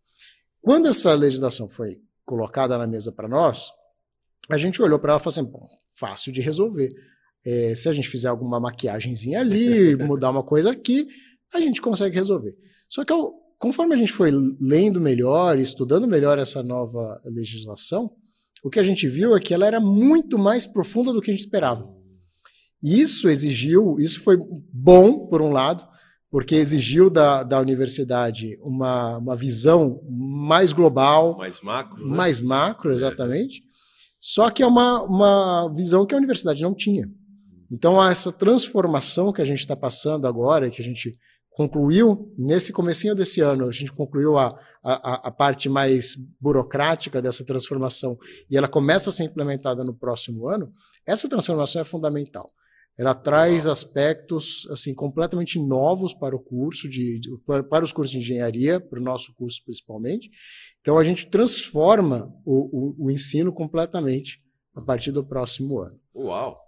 [0.61, 3.69] Quando essa legislação foi colocada na mesa para nós,
[4.49, 6.91] a gente olhou para ela e falou assim: bom, fácil de resolver.
[7.45, 11.07] É, se a gente fizer alguma maquiagemzinha ali, mudar uma coisa aqui,
[11.53, 12.55] a gente consegue resolver.
[12.89, 13.33] Só que eu,
[13.63, 18.11] Conforme a gente foi lendo melhor, estudando melhor essa nova legislação,
[18.61, 21.33] o que a gente viu é que ela era muito mais profunda do que a
[21.33, 21.89] gente esperava.
[22.83, 24.37] E isso exigiu, isso foi
[24.69, 25.87] bom, por um lado,
[26.29, 31.37] porque exigiu da, da universidade uma, uma visão mais global.
[31.37, 32.05] Mais macro.
[32.05, 32.17] Né?
[32.17, 32.93] Mais macro, é.
[32.93, 33.59] exatamente.
[33.59, 33.63] É.
[34.19, 37.09] Só que é uma, uma visão que a universidade não tinha.
[37.71, 41.17] Então, essa transformação que a gente está passando agora, que a gente
[41.53, 47.45] concluiu, nesse comecinho desse ano, a gente concluiu a, a, a, parte mais burocrática dessa
[47.45, 48.17] transformação
[48.49, 50.71] e ela começa a ser implementada no próximo ano,
[51.05, 52.49] essa transformação é fundamental.
[52.97, 57.29] Ela traz aspectos assim completamente novos para o curso, de, de
[57.69, 60.29] para os cursos de engenharia, para o nosso curso principalmente.
[60.81, 64.43] Então a gente transforma o, o, o ensino completamente
[64.75, 65.99] a partir do próximo ano.
[66.15, 66.59] Uau!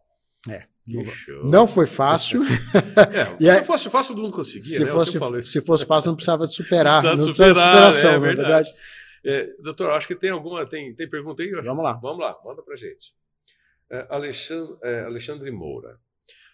[0.50, 0.75] É.
[1.44, 2.42] Não foi fácil.
[2.98, 4.64] É, se aí, fosse fácil, não conseguia.
[4.64, 4.92] Se, né?
[4.92, 7.04] fosse, se fosse fácil, não precisava de superar.
[7.04, 8.70] Não, precisava de superação, é, verdade.
[8.70, 8.70] verdade.
[9.26, 10.66] É, doutor, acho que tem alguma.
[10.66, 11.52] Tem, tem pergunta aí?
[11.52, 11.94] Vamos lá.
[11.94, 13.14] Vamos lá, manda para gente.
[13.90, 16.00] É, Alexandre, é, Alexandre Moura.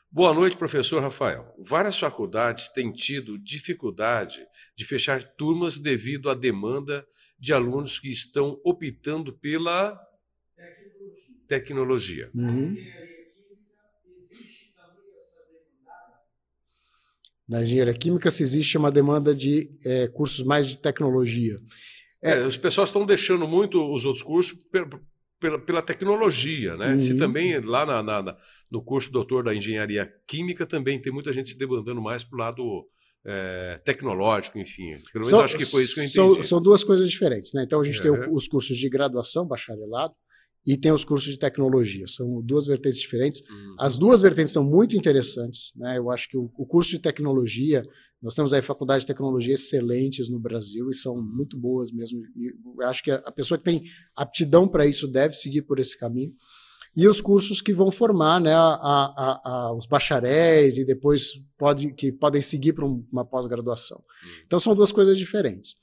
[0.10, 1.54] Boa noite, professor Rafael.
[1.58, 7.06] Várias faculdades têm tido dificuldade de fechar turmas devido à demanda
[7.40, 9.98] de alunos que estão optando pela
[11.48, 12.28] tecnologia.
[12.28, 12.32] tecnologia.
[12.36, 12.76] Uhum.
[17.52, 21.60] Na engenharia química, se existe uma demanda de é, cursos mais de tecnologia.
[22.24, 24.58] É, é, os pessoas estão deixando muito os outros cursos
[25.38, 26.94] pela, pela tecnologia, né?
[26.94, 27.00] Uhum.
[27.00, 28.38] Se também lá na, na,
[28.72, 32.40] no curso doutor da engenharia química também tem muita gente se demandando mais para o
[32.40, 32.88] lado
[33.26, 34.92] é, tecnológico, enfim.
[35.12, 36.16] Pelo menos são, acho que foi isso que eu entendi.
[36.16, 37.64] São, são duas coisas diferentes, né?
[37.64, 40.14] Então a gente tem os cursos de graduação, bacharelado,
[40.66, 42.06] e tem os cursos de tecnologia.
[42.08, 43.42] São duas vertentes diferentes.
[43.50, 43.76] Uhum.
[43.80, 45.74] As duas vertentes são muito interessantes.
[45.76, 45.98] Né?
[45.98, 47.84] Eu acho que o, o, curso de tecnologia,
[48.22, 52.22] nós temos aí faculdades de tecnologia excelentes no Brasil e são muito boas mesmo.
[52.36, 53.84] E eu acho que a, a pessoa que tem
[54.16, 56.34] aptidão para isso deve seguir por esse caminho.
[56.96, 62.12] E os cursos que vão formar né, a, a, os bacharéis e depois pode, que
[62.12, 63.98] podem seguir para uma pós-graduação.
[63.98, 64.30] Uhum.
[64.46, 65.76] Então são duas coisas diferentes.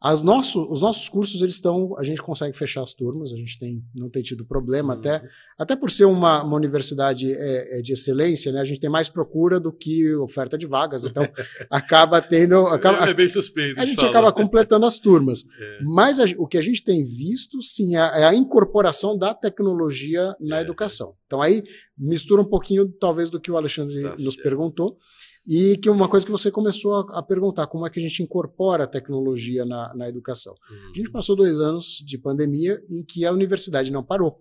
[0.00, 3.58] As nosso, os nossos cursos, eles estão, a gente consegue fechar as turmas, a gente
[3.58, 4.98] tem, não tem tido problema, uhum.
[5.00, 5.22] até,
[5.58, 9.08] até por ser uma, uma universidade é, é, de excelência, né, a gente tem mais
[9.08, 11.22] procura do que oferta de vagas, então
[11.70, 12.66] acaba tendo...
[12.66, 13.80] Acaba, é bem suspeito.
[13.80, 14.10] A gente fala.
[14.10, 15.44] acaba completando as turmas.
[15.58, 15.78] É.
[15.82, 20.34] Mas a, o que a gente tem visto, sim, é, é a incorporação da tecnologia
[20.38, 20.60] na é.
[20.60, 21.14] educação.
[21.26, 21.62] Então aí
[21.96, 24.42] mistura um pouquinho, talvez, do que o Alexandre tá nos certo.
[24.42, 24.96] perguntou,
[25.46, 28.22] e que uma coisa que você começou a, a, perguntar, como é que a gente
[28.22, 30.54] incorpora a tecnologia na, na educação?
[30.68, 30.90] Uhum.
[30.90, 34.38] A gente passou dois anos de pandemia em que a universidade não parou.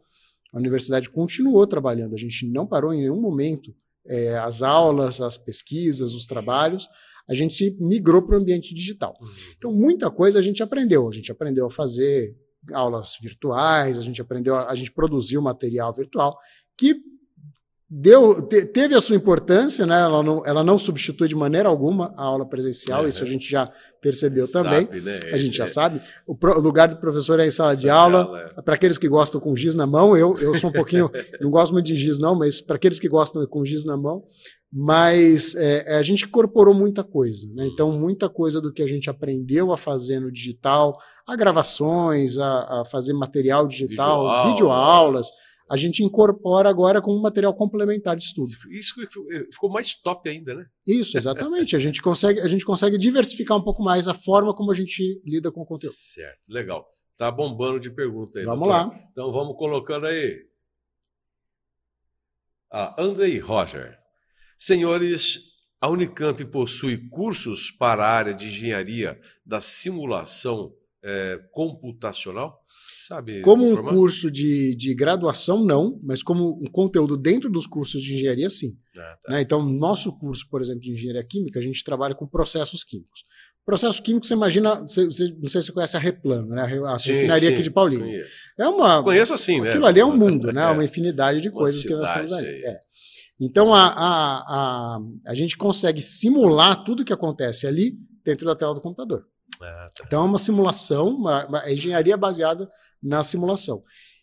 [0.51, 3.75] A universidade continuou trabalhando, a gente não parou em nenhum momento.
[4.07, 6.87] É, as aulas, as pesquisas, os trabalhos,
[7.27, 9.15] a gente se migrou para o ambiente digital.
[9.21, 9.27] Uhum.
[9.57, 11.07] Então, muita coisa a gente aprendeu.
[11.07, 12.35] A gente aprendeu a fazer
[12.73, 16.37] aulas virtuais, a gente aprendeu, a, a gente produziu material virtual,
[16.77, 16.95] que
[17.89, 20.01] deu, te, teve a sua importância, né?
[20.01, 23.07] Ela não, ela não substitui de maneira alguma a aula presencial, uhum.
[23.07, 23.71] isso a gente já
[24.01, 25.01] percebeu sabe, também.
[25.01, 25.19] Né?
[25.31, 25.67] A gente já é.
[25.67, 26.01] sabe.
[26.25, 28.23] O, pro, o, lugar do professor é em sala, sala de aula.
[28.23, 28.61] aula é.
[28.61, 31.09] Para aqueles que gostam com giz na mão, eu, eu sou um pouquinho.
[31.39, 34.23] não gosto muito de giz, não, mas para aqueles que gostam com giz na mão.
[34.77, 37.65] Mas é, a gente incorporou muita coisa, né?
[37.67, 42.81] Então, muita coisa do que a gente aprendeu a fazer no digital, a gravações, a,
[42.81, 45.27] a fazer material digital, videoaulas.
[45.27, 48.51] Video a gente incorpora agora como um material complementar de estudo.
[48.69, 48.93] Isso
[49.51, 50.65] ficou mais top ainda, né?
[50.85, 51.75] Isso, exatamente.
[51.75, 55.19] a, gente consegue, a gente consegue diversificar um pouco mais a forma como a gente
[55.25, 55.93] lida com o conteúdo.
[55.95, 56.85] Certo, legal.
[57.17, 58.45] Tá bombando de pergunta aí.
[58.45, 58.89] Vamos doutor.
[58.89, 58.99] lá.
[59.11, 60.45] Então vamos colocando aí.
[62.71, 63.97] A Andrei Roger.
[64.57, 65.39] Senhores,
[65.81, 70.73] a Unicamp possui cursos para a área de engenharia da simulação
[71.05, 72.59] é, computacional?
[73.07, 78.01] Sabe como um curso de, de graduação, não, mas como um conteúdo dentro dos cursos
[78.01, 78.79] de engenharia, sim.
[78.97, 79.33] Ah, tá.
[79.33, 79.41] né?
[79.41, 83.23] Então, nosso curso, por exemplo, de engenharia química, a gente trabalha com processos químicos.
[83.63, 86.63] Processo químico, você imagina, você, você, não sei se você conhece a Replan, né?
[86.63, 88.05] a sim, refinaria sim, aqui de Paulínia.
[88.05, 88.39] Conheço.
[88.57, 89.69] É uma, conheço assim, né?
[89.69, 90.61] Aquilo ali é um mundo, né?
[90.65, 90.71] É.
[90.71, 92.47] Uma infinidade de coisas que nós temos ali.
[92.47, 92.79] É.
[93.39, 98.73] Então, a, a, a, a gente consegue simular tudo que acontece ali dentro da tela
[98.73, 99.27] do computador.
[99.61, 100.03] Ah, tá.
[100.05, 102.69] Então, é uma simulação, uma, uma engenharia baseada
[103.01, 103.81] na simulação.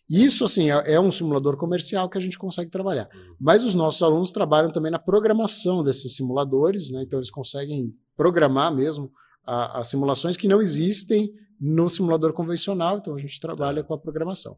[0.09, 3.09] Isso, assim, é, é, um simulador comercial que a gente consegue trabalhar.
[3.13, 3.35] Uhum.
[3.39, 7.03] Mas os nossos alunos trabalham também na programação desses simuladores, né?
[7.03, 9.11] Então, eles conseguem programar mesmo
[9.45, 12.97] as simulações que não existem no simulador convencional.
[12.97, 13.87] Então, a gente trabalha tá.
[13.87, 14.57] com a programação.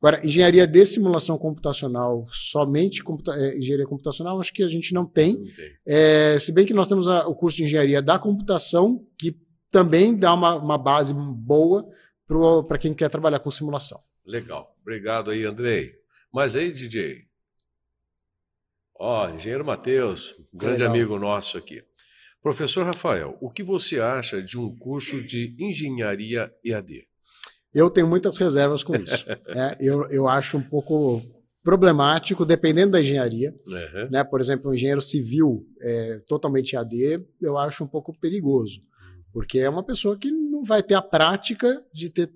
[0.00, 5.04] Agora, engenharia de simulação computacional, somente computa é, engenharia computacional, acho que a gente não
[5.04, 5.34] tem.
[5.34, 5.72] Não tem.
[5.86, 9.36] É, se bem que nós temos a, o curso de engenharia da computação, que
[9.70, 11.88] também dá uma, uma base boa
[12.66, 13.98] para quem quer trabalhar com simulação.
[14.24, 14.76] Legal.
[14.82, 15.92] Obrigado aí, Andrei.
[16.32, 17.26] Mas aí, DJ?
[18.98, 20.94] Ó, engenheiro Matheus, grande Legal.
[20.94, 21.82] amigo nosso aqui.
[22.42, 27.06] Professor Rafael, o que você acha de um curso de engenharia EAD?
[27.72, 29.24] Eu tenho muitas reservas com isso.
[29.54, 31.22] é, eu, eu acho um pouco
[31.62, 33.54] problemático, dependendo da engenharia.
[33.66, 34.10] Uhum.
[34.10, 34.24] Né?
[34.24, 38.80] Por exemplo, um engenheiro civil é, totalmente EAD, eu acho um pouco perigoso.
[39.32, 42.32] Porque é uma pessoa que não vai ter a prática de ter,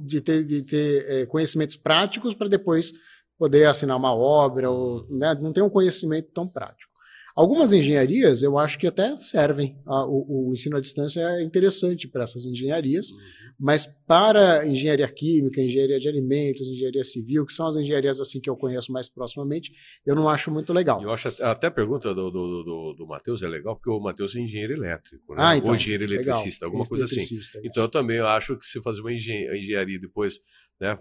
[0.00, 2.92] de ter, de ter é, conhecimentos práticos para depois
[3.38, 5.34] poder assinar uma obra, ou, né?
[5.40, 6.93] não tem um conhecimento tão prático.
[7.34, 9.76] Algumas engenharias eu acho que até servem.
[9.86, 13.18] o, o, ensino à distância é interessante para essas engenharias, uhum.
[13.58, 18.48] mas para engenharia química, engenharia de alimentos, engenharia civil, que são as engenharias assim que
[18.48, 19.72] eu conheço mais proximamente,
[20.06, 21.02] eu não acho muito legal.
[21.02, 24.36] Eu acho até a pergunta do, do, do, do Matheus é legal, porque o Matheus
[24.36, 25.42] é engenheiro elétrico, né?
[25.42, 26.80] ah, então, ou engenheiro eletricista, legal.
[26.80, 27.40] alguma coisa assim.
[27.64, 30.38] Então eu também acho que se fazer uma engenharia depois
[30.80, 30.98] né?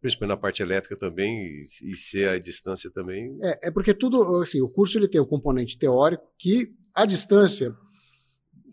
[0.00, 3.36] principalmente na parte elétrica também, e, e ser a distância também.
[3.42, 5.28] É, é porque tudo, assim, o curso ele tem o um
[5.66, 7.74] teórico que a distância,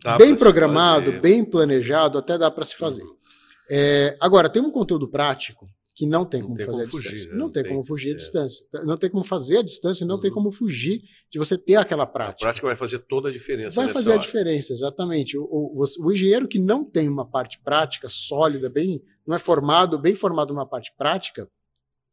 [0.02, 3.04] dá bem programado, bem planejado, até dá para se fazer.
[3.70, 6.90] É, agora, tem um conteúdo prático que não tem não como tem fazer como a
[6.90, 7.30] fugir, distância.
[7.30, 7.36] Né?
[7.36, 8.12] Não, não tem, tem, como fugir é.
[8.12, 8.66] a distância.
[8.84, 10.20] Não tem como fazer a distância, não uhum.
[10.20, 12.44] tem como fugir de você ter aquela prática.
[12.44, 13.80] A prática vai fazer toda a diferença.
[13.80, 14.18] Vai fazer hora.
[14.18, 15.36] a diferença, exatamente.
[15.36, 19.98] O, o, o, engenheiro que não tem uma parte prática sólida, bem, não é formado,
[19.98, 21.48] bem formado numa parte prática,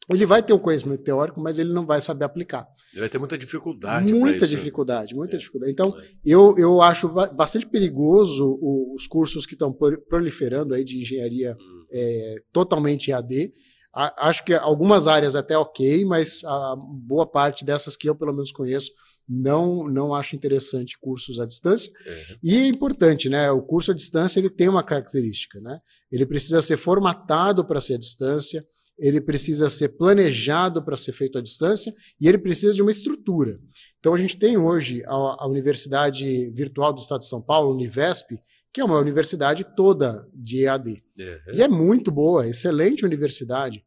[0.09, 2.67] ele vai ter o conhecimento teórico, mas ele não vai saber aplicar.
[2.91, 4.13] Ele vai ter muita dificuldade.
[4.13, 5.39] Muita dificuldade, muita é.
[5.39, 5.71] dificuldade.
[5.71, 6.03] Então, é.
[6.25, 8.57] eu, eu acho bastante perigoso
[8.95, 9.71] os cursos que estão
[10.09, 11.85] proliferando aí de engenharia hum.
[11.91, 13.51] é, totalmente EAD
[13.91, 18.51] Acho que algumas áreas até ok, mas a boa parte dessas que eu pelo menos
[18.51, 18.91] conheço
[19.27, 21.91] não não acho interessante cursos à distância.
[22.05, 22.35] Uhum.
[22.43, 23.51] E é importante, né?
[23.51, 25.79] O curso à distância ele tem uma característica, né?
[26.11, 28.63] Ele precisa ser formatado para ser à distância,
[28.99, 33.55] ele precisa ser planejado para ser feito à distância e ele precisa de uma estrutura.
[33.99, 38.37] Então a gente tem hoje a, a Universidade Virtual do Estado de São Paulo, Univesp,
[38.71, 41.03] que é uma universidade toda de EAD.
[41.17, 41.53] Uhum.
[41.53, 43.83] E é muito boa, excelente universidade,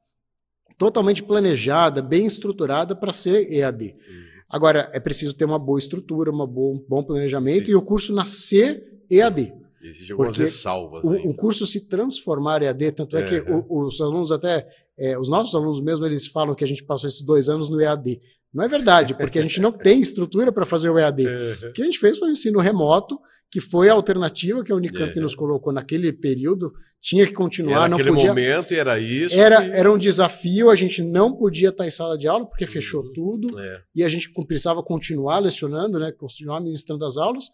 [0.76, 3.84] totalmente planejada, bem estruturada para ser EAD.
[3.84, 4.22] Uhum.
[4.50, 7.72] Agora, é preciso ter uma boa estrutura, um bom, bom planejamento Sim.
[7.72, 9.61] e o curso nascer EAD.
[9.82, 11.02] Existe algumas Porque ressalvas.
[11.04, 14.66] O, o, curso se transformar EAD, tanto é, é que o, os alunos até,
[14.98, 17.80] é, os nossos alunos mesmo, eles falam que a gente passou esses dois anos no
[17.80, 18.20] EAD.
[18.54, 21.26] Não é verdade, porque a gente não tem estrutura para fazer o EAD.
[21.68, 23.18] O que a gente fez foi um ensino remoto,
[23.50, 26.72] que foi a alternativa que a Unicamp nos colocou naquele período.
[27.00, 28.28] Tinha que continuar, não podia.
[28.28, 29.34] momento era isso.
[29.34, 32.70] Era, era um desafio, a gente não podia estar em sala de aula, porque uhum.
[32.70, 33.82] fechou tudo, é.
[33.96, 37.46] e a gente precisava continuar lecionando, né, continuar ministrando as aulas.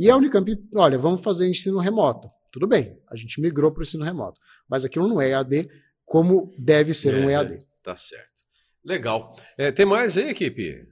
[0.00, 2.30] E a Unicamp, olha, vamos fazer ensino remoto.
[2.50, 4.40] Tudo bem, a gente migrou para o ensino remoto.
[4.66, 5.68] Mas aquilo não é EAD
[6.06, 7.58] como deve ser é, um EAD.
[7.84, 8.30] Tá certo.
[8.82, 9.38] Legal.
[9.58, 10.88] É, tem mais aí, equipe?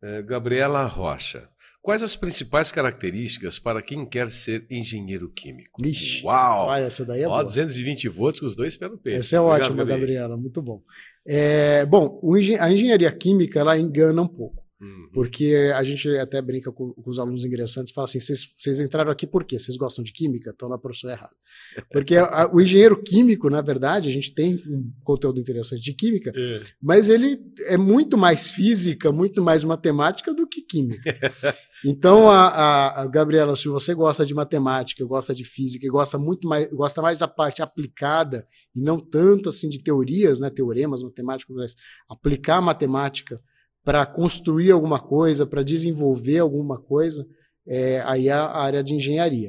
[0.00, 1.50] É, Gabriela Rocha.
[1.82, 5.84] Quais as principais características para quem quer ser engenheiro químico?
[5.84, 6.68] Ixi, Uau!
[6.68, 7.42] Olha, essa daí é Ó, boa.
[7.42, 9.18] 220 volts com os dois no peito.
[9.18, 9.84] Essa é Obrigado, ótima.
[9.84, 10.84] Gabriela, muito bom.
[11.26, 12.20] É, bom,
[12.60, 15.10] a engenharia química ela engana um pouco, Uhum.
[15.12, 19.10] porque a gente até brinca com, com os alunos ingressantes e fala assim: vocês entraram
[19.10, 19.58] aqui por quê?
[19.58, 20.50] Vocês gostam de química?
[20.50, 21.34] Estão na profissão errada.
[21.90, 26.32] Porque a- o engenheiro químico, na verdade, a gente tem um conteúdo interessante de química,
[26.36, 26.60] É.
[26.80, 27.36] mas ele
[27.66, 31.02] é muito mais física, muito mais matemática do que química.
[31.84, 36.18] Então, a, a- a Gabriela, se você gosta de matemática, gosta de física, e gosta
[36.18, 41.04] muito mais, gosta mais da parte aplicada e não tanto assim de teorias, né, teoremas
[41.04, 41.74] matemáticos, mas
[42.10, 43.40] aplicar a matemática
[43.88, 47.26] para construir alguma coisa, para desenvolver alguma coisa,
[47.66, 49.48] é, aí é a área de engenharia.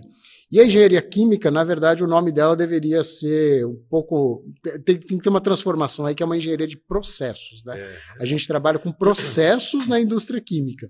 [0.50, 4.46] E a engenharia química, na verdade, o nome dela deveria ser um pouco.
[4.86, 7.66] Tem, tem que ter uma transformação aí, que é uma engenharia de processos.
[7.66, 7.82] Né?
[7.82, 7.98] É.
[8.22, 10.88] A gente trabalha com processos na indústria química.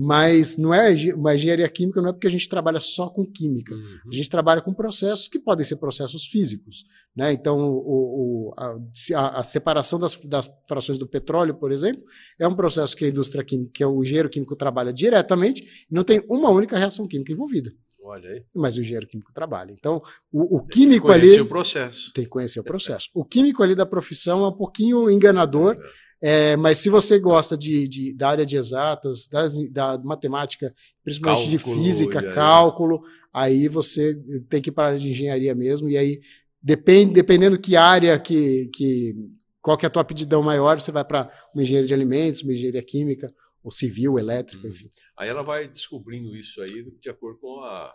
[0.00, 3.74] Mas não é uma engenharia química, não é porque a gente trabalha só com química.
[3.74, 3.82] Uhum.
[4.12, 6.84] A gente trabalha com processos que podem ser processos físicos.
[7.16, 7.32] Né?
[7.32, 12.04] Então, o- o- a, a- separação das, das frações do petróleo, por exemplo,
[12.38, 16.22] é um processo que a indústria química, que o engenheiro químico trabalha diretamente, não tem
[16.30, 17.72] uma única reação química envolvida.
[18.08, 18.42] Olha aí.
[18.54, 19.70] Mas o engenheiro químico trabalha.
[19.72, 22.12] Então, o, o químico Conheci ali o processo.
[22.14, 23.08] tem que conhecer o processo.
[23.14, 25.76] O químico ali da profissão é um pouquinho enganador,
[26.20, 30.72] é, mas se você gosta de, de- da área de exatas, das- da matemática,
[31.04, 32.32] principalmente Cálculo, de física, aí?
[32.34, 33.00] cálculo,
[33.32, 34.14] aí você
[34.48, 36.20] tem que ir para a área de engenharia mesmo, e aí
[36.62, 39.14] depende, dependendo que área que, que
[39.60, 42.52] qual que é a tua aptidão maior, você vai para uma engenharia de alimentos, uma
[42.52, 44.72] engenharia química, ou civil, elétrica, Uhum.
[44.72, 44.90] enfim.
[45.16, 47.94] Aí ela vai descobrindo isso aí de acordo com a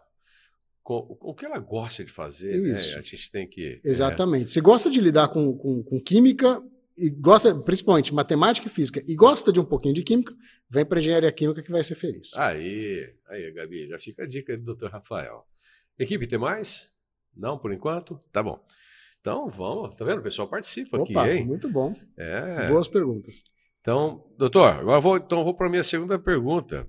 [0.83, 2.75] com, o que ela gosta de fazer, né?
[2.75, 2.97] Isso.
[2.97, 4.51] A gente tem que Exatamente.
[4.51, 6.61] Você gosta de lidar com, com, com química,
[6.97, 10.35] e gosta, principalmente matemática e física, e gosta de um pouquinho de química,
[10.69, 12.33] vem para engenharia química que vai ser feliz.
[12.35, 12.39] É.
[12.39, 14.87] Aí, aí, Gabi, já fica a dica do Dr.
[14.87, 15.45] Rafael.
[15.97, 16.91] Equipe, tem mais?
[17.35, 18.19] Não, por enquanto?
[18.31, 18.63] Tá bom.
[19.19, 20.19] Então, vamos, tá vendo?
[20.19, 21.45] O pessoal participa Opa, aqui, hein?
[21.45, 21.95] muito bom.
[22.17, 22.67] É.
[22.67, 23.43] Boas perguntas.
[23.83, 26.87] Então, doutor, agora vou, então vou para a minha segunda pergunta.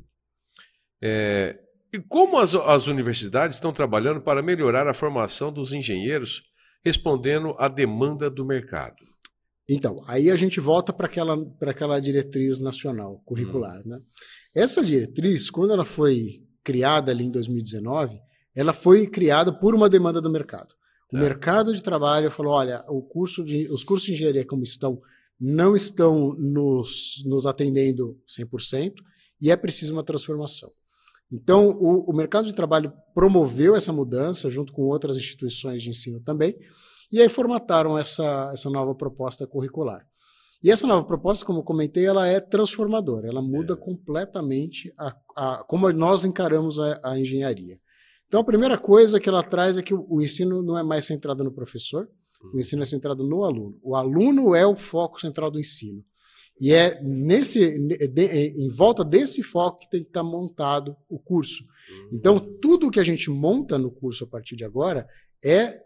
[1.03, 1.59] É,
[1.93, 6.45] e como as, as universidades estão trabalhando para melhorar a formação dos engenheiros,
[6.85, 8.95] respondendo à demanda do mercado?
[9.69, 13.83] Então, aí a gente volta para aquela, aquela diretriz nacional curricular.
[13.85, 13.99] Né?
[14.55, 18.21] Essa diretriz, quando ela foi criada ali em 2019,
[18.55, 20.75] ela foi criada por uma demanda do mercado.
[21.13, 21.19] O Tá.
[21.19, 25.01] mercado de trabalho falou: olha, o curso de, os cursos de engenharia como estão,
[25.41, 28.95] não estão nos, nos atendendo 100%
[29.41, 30.71] e é preciso uma transformação.
[31.33, 36.21] Então, o, o mercado de trabalho promoveu essa mudança, junto com outras instituições de ensino
[36.21, 36.57] também,
[37.11, 40.07] e aí formataram essa, essa nova proposta curricular.
[40.63, 43.77] E essa nova proposta, como eu comentei, ela é transformadora, ela muda É.
[43.77, 47.79] completamente a, a- como nós encaramos a, a engenharia.
[48.27, 51.05] Então, a primeira coisa que ela traz é que o, o ensino não é mais
[51.05, 52.09] centrado no professor,
[52.53, 53.79] o ensino é centrado no aluno.
[53.83, 56.05] O aluno é o foco central do ensino.
[56.61, 61.19] E é nesse, ne- de- em volta desse foco que tem que estar montado o
[61.19, 61.65] curso.
[62.13, 65.07] Então, tudo que a gente monta no curso a partir de agora
[65.45, 65.83] é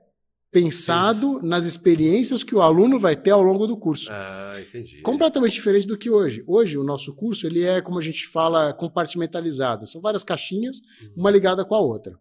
[0.50, 4.08] pensado nas experiências que o aluno vai ter ao longo do curso.
[4.10, 5.00] Ah, entendi.
[5.02, 6.42] Completamente diferente do que hoje.
[6.46, 9.86] Hoje, o nosso curso ele é, como a gente fala, compartimentalizado.
[9.86, 10.80] São várias caixinhas,
[11.16, 12.18] uma ligada com a outra.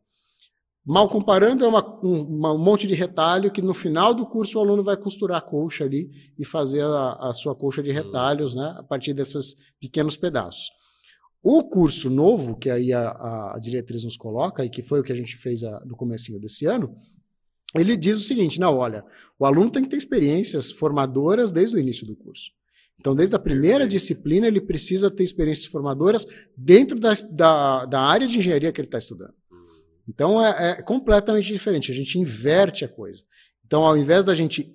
[0.90, 4.62] Mal comparando, é uma- um, um monte de retalho que no final do curso o
[4.62, 8.74] aluno vai costurar a colcha ali e fazer a, a sua colcha de retalhos né,
[8.78, 10.70] a partir desses pequenos pedaços.
[11.44, 13.10] O curso novo, que aí a,
[13.56, 16.40] a diretriz nos coloca, e que foi o que a gente fez a- no comecinho
[16.40, 16.94] desse ano,
[17.76, 19.04] ele diz o seguinte: não, olha,
[19.38, 22.50] o aluno tem que ter experiências formadoras desde o início do curso.
[23.00, 26.26] Então, desde a primeira disciplina, ele precisa ter experiências formadoras
[26.58, 29.34] dentro da, da, da área de engenharia que ele está estudando.
[30.08, 31.92] Então, é, é completamente diferente.
[31.92, 33.24] A gente inverte a coisa.
[33.66, 34.74] Então, ao invés da gente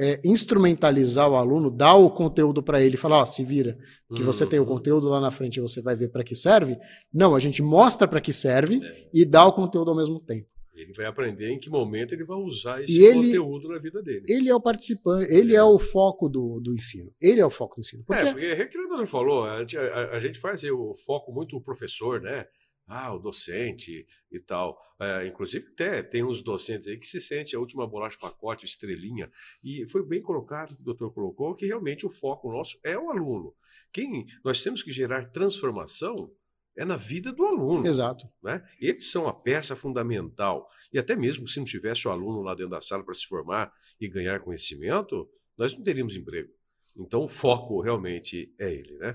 [0.00, 3.78] é, instrumentalizar o aluno, dar o conteúdo para ele e falar, ó, se vira,
[4.16, 4.68] que você tem o Uhum.
[4.68, 6.76] conteúdo lá na frente e você vai ver para que serve.
[7.14, 9.08] Não, a gente mostra para que serve É.
[9.14, 10.48] e dá o conteúdo ao mesmo tempo.
[10.74, 14.24] Ele vai aprender em que momento ele vai usar esse ele- conteúdo na vida dele.
[14.28, 15.62] Ele é o participante, ele é, É.
[15.62, 17.12] o foco do, do ensino.
[17.20, 18.02] Ele é o foco do ensino.
[18.04, 21.32] Porque É, porque é que o falou, a gente, a- a gente faz o foco
[21.32, 22.44] muito o professor, né?
[22.92, 24.76] Ah, o docente e tal.
[24.98, 29.30] É, inclusive, até tem uns docentes aí que se sente a última bolacha pacote, estrelinha.
[29.62, 33.08] E foi bem colocado, que o doutor colocou, que realmente o foco nosso é o
[33.08, 33.54] aluno.
[33.92, 36.32] Quem nós temos que gerar transformação
[36.76, 37.86] é na vida do aluno.
[37.86, 38.28] Exato.
[38.42, 38.60] né?
[38.80, 40.68] Eles são a peça fundamental.
[40.92, 43.72] E até mesmo se não tivesse o aluno lá dentro da sala para se formar
[44.00, 46.50] e ganhar conhecimento, nós não teríamos emprego.
[46.96, 49.12] Então o foco realmente é ele, né?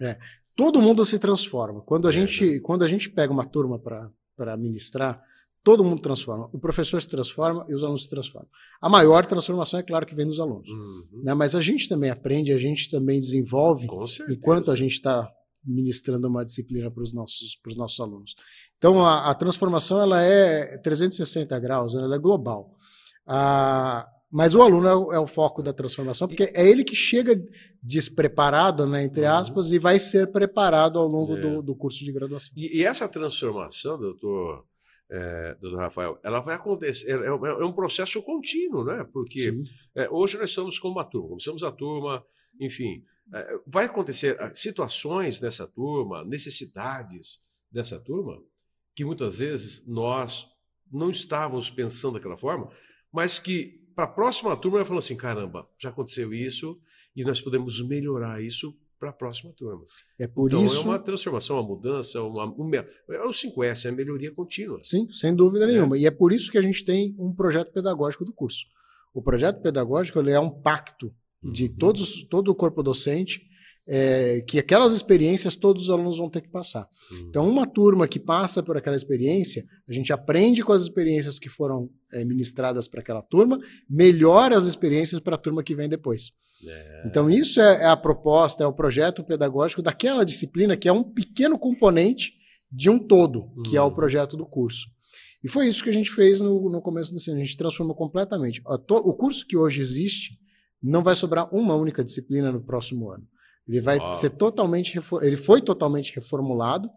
[0.56, 1.82] Todo mundo se transforma.
[1.82, 5.22] Quando a, É, gente, quando a gente pega uma turma para ministrar,
[5.64, 6.50] todo mundo transforma.
[6.54, 8.48] O professor se transforma e os alunos se transformam.
[8.82, 10.70] A maior transformação é claro que vem dos alunos.
[10.70, 11.24] Uhum.
[11.24, 11.34] Né?
[11.34, 13.88] Mas a gente também aprende, a gente também desenvolve
[14.30, 15.30] enquanto a gente está
[15.66, 18.36] ministrando uma disciplina para os nossos, pros nossos alunos.
[18.78, 22.76] Então, a, a transformação ela é 360 graus, ela é global.
[24.36, 27.42] Mas o aluno é o, é o foco da transformação, porque é ele que chega
[27.82, 29.32] despreparado, né, entre Uhum.
[29.32, 31.42] aspas, e vai ser preparado ao longo É.
[31.42, 32.54] do, do curso de graduação.
[32.58, 34.66] E, e essa transformação, doutor,
[35.10, 39.08] é, doutor Rafael, ela vai acontecer, é, é- é um processo contínuo, né?
[39.14, 39.54] Porque
[39.96, 42.22] é, hoje nós estamos com uma turma, começamos a turma,
[42.60, 47.40] enfim, é, vai acontecer situações dessa turma, necessidades
[47.72, 48.38] dessa turma,
[48.94, 50.48] que muitas vezes nós
[50.92, 52.70] não estávamos pensando daquela forma,
[53.14, 56.80] mas que para a próxima turma ela falou assim: caramba, já aconteceu isso
[57.16, 59.84] e nós podemos melhorar isso para a próxima turma.
[60.20, 60.78] É por então isso.
[60.78, 64.80] é uma transformação, uma mudança, uma, um, me- é o 5S, é a melhoria contínua.
[64.84, 65.98] Sim, sem dúvida nenhuma.
[65.98, 68.66] E é por isso que a gente tem um projeto pedagógico do curso.
[69.14, 71.76] O projeto pedagógico ele é um pacto de Uhum.
[71.78, 73.48] todos, todo o corpo docente,
[73.88, 76.88] é, que aquelas experiências todos os alunos vão ter que passar.
[77.12, 77.26] Uhum.
[77.30, 81.50] Então, uma turma que passa por aquela experiência, a gente aprende com as experiências que
[81.50, 83.60] foram é, ministradas para aquela turma,
[83.90, 86.32] melhora as experiências para a turma que vem depois.
[86.68, 90.92] É, Então, isso é, é a proposta, é o projeto pedagógico daquela disciplina que é
[90.92, 92.34] um pequeno componente
[92.72, 93.94] de um todo, que é o Uhum.
[93.94, 94.88] projeto do curso.
[95.44, 97.40] E foi isso que a gente fez no, no começo desse ano.
[97.40, 98.60] A gente transformou completamente.
[98.66, 100.40] O curso que hoje existe
[100.82, 103.24] não vai sobrar uma única disciplina no próximo ano.
[103.68, 104.14] Ele vai Uau.
[104.14, 106.90] ser totalmente, ele foi totalmente reformulado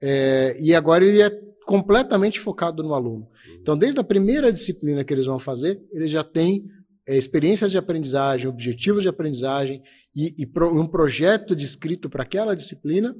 [0.00, 1.30] é, e agora ele é
[1.66, 3.28] completamente focado no aluno.
[3.60, 6.66] Então, desde a primeira disciplina que eles vão fazer, eles já têm
[7.06, 9.82] é, experiências de aprendizagem, objetivos de aprendizagem
[10.16, 13.14] e, e pro- um projeto descrito para aquela disciplina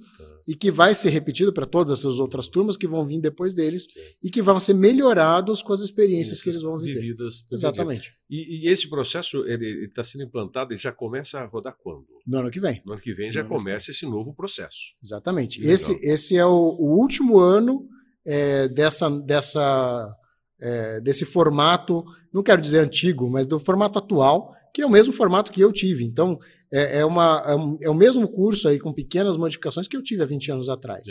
[0.48, 3.86] e que vai ser repetido para todas as outras turmas que vão vir depois deles
[4.22, 7.00] e que vão ser melhorados com as experiências que eles vão viver.
[7.00, 7.44] Vividas.
[7.52, 8.12] Exatamente.
[8.30, 12.06] E, e esse processo ele está sendo implantado, ele já começa a rodar quando?
[12.26, 12.80] No ano que vem.
[12.86, 14.78] No ano que vem já No que começa esse novo processo.
[15.02, 15.60] Exatamente.
[15.66, 17.86] Esse, esse é o, o último ano
[18.26, 20.14] é, dessa, dessa,
[20.60, 25.12] é, desse formato, não quero dizer antigo, mas do formato atual, que é o mesmo
[25.12, 26.04] formato que eu tive.
[26.04, 26.38] Então,
[26.72, 30.02] é, é, uma, é, um- é o mesmo curso aí com pequenas modificações que eu
[30.02, 31.06] tive há 20 anos atrás.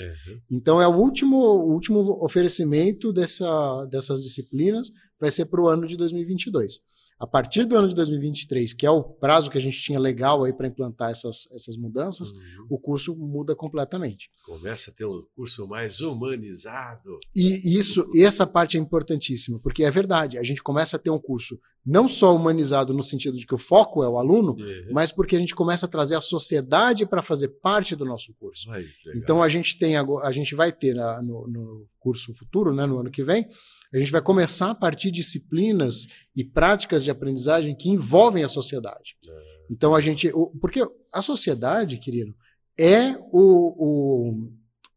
[0.51, 4.89] Então, é o último, o último oferecimento dessa, dessas disciplinas,
[5.19, 6.79] vai ser para o ano de 2022.
[7.19, 10.43] A partir do ano de 2023, que é o prazo que a gente tinha legal
[10.43, 12.67] aí para implantar essas, essas mudanças, Uhum.
[12.71, 14.29] o curso muda completamente.
[14.45, 17.17] Começa a ter um curso mais humanizado.
[17.35, 21.19] E isso, essa parte é importantíssima, porque é verdade, a gente começa a ter um
[21.19, 24.91] curso não só humanizado no sentido de que o foco é o aluno, Uhum.
[24.93, 28.71] mas porque a gente começa a trazer a sociedade para fazer parte do nosso curso.
[28.71, 28.85] Ai.
[29.15, 32.99] Então a gente tem a gente vai ter na- no, no curso futuro, né, no
[32.99, 33.45] ano que vem,
[33.93, 38.49] a gente vai começar a partir de disciplinas e práticas de aprendizagem que envolvem a
[38.49, 39.15] sociedade.
[39.69, 40.81] Então a gente, porque
[41.13, 42.33] a sociedade, querido,
[42.77, 44.51] é o, o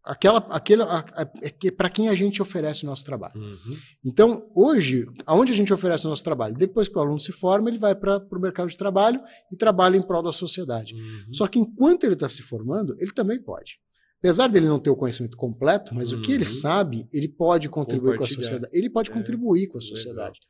[0.06, 3.38] aquela, aquele, é para quem a gente oferece o nosso trabalho.
[3.38, 3.76] Uhum.
[4.04, 6.54] Então, hoje, aonde a gente oferece o nosso trabalho?
[6.54, 9.20] Depois que o aluno se forma, ele vai para o mercado de trabalho
[9.52, 10.94] e trabalha em prol da sociedade.
[10.94, 11.34] Uhum.
[11.34, 13.78] Só que enquanto ele está se formando, ele também pode.
[14.18, 16.50] Apesar dele não ter o conhecimento completo, mas o que ele Uhum.
[16.50, 18.68] sabe, ele pode contribuir com a sociedade.
[18.72, 19.96] Ele pode É, contribuir com a legal.
[19.96, 20.40] sociedade.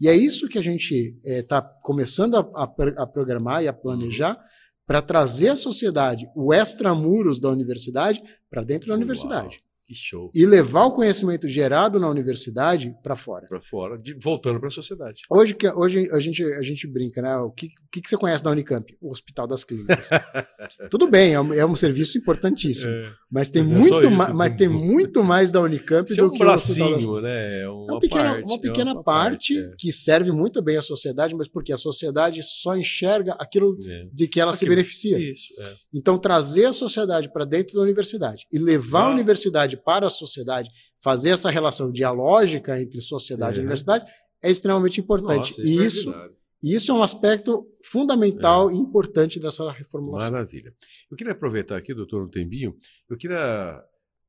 [0.00, 4.36] E é isso que a gente está começando a, a a programar e a planejar
[4.36, 4.42] Uhum.
[4.86, 8.98] para trazer a sociedade, o extramuros da universidade, para dentro da Uau.
[8.98, 9.60] universidade.
[9.86, 10.30] Que show.
[10.34, 13.46] E levar o conhecimento gerado na universidade para fora.
[13.46, 15.22] Para fora, de- voltando para a sociedade.
[15.30, 17.36] Hoje, que- hoje a, gente, a gente brinca, né?
[17.36, 18.92] O que, que que você conhece da Unicamp?
[19.00, 20.08] O Hospital das Clínicas.
[20.90, 22.90] Tudo bem, é um, é um serviço importantíssimo.
[23.30, 26.32] Mas tem, Mas é muito, ma- mas tem- muito mais da Unicamp Isso é do
[26.32, 27.60] que o Hospital das bracinho, né?
[27.60, 29.70] É É uma, uma pequena, parte, uma é pequena uma parte, é.
[29.78, 34.06] que serve muito bem à sociedade, mas porque a sociedade só enxerga aquilo É.
[34.12, 34.70] de que ela se Aquilo.
[34.76, 35.18] beneficia.
[35.18, 35.74] Isso, é.
[35.94, 39.14] Então, trazer a sociedade para dentro da universidade e levar a Ah.
[39.76, 43.64] Universidade para a sociedade, fazer essa relação dialógica entre sociedade e Uhum.
[43.64, 44.06] universidade
[44.42, 45.50] é extremamente importante.
[45.50, 46.14] Nossa, e isso,
[46.62, 50.30] e isso é um aspecto fundamental e importante dessa reformulação.
[50.30, 50.74] Maravilha.
[51.10, 52.76] Eu queria aproveitar aqui, doutor, tempinho,
[53.08, 53.82] eu queria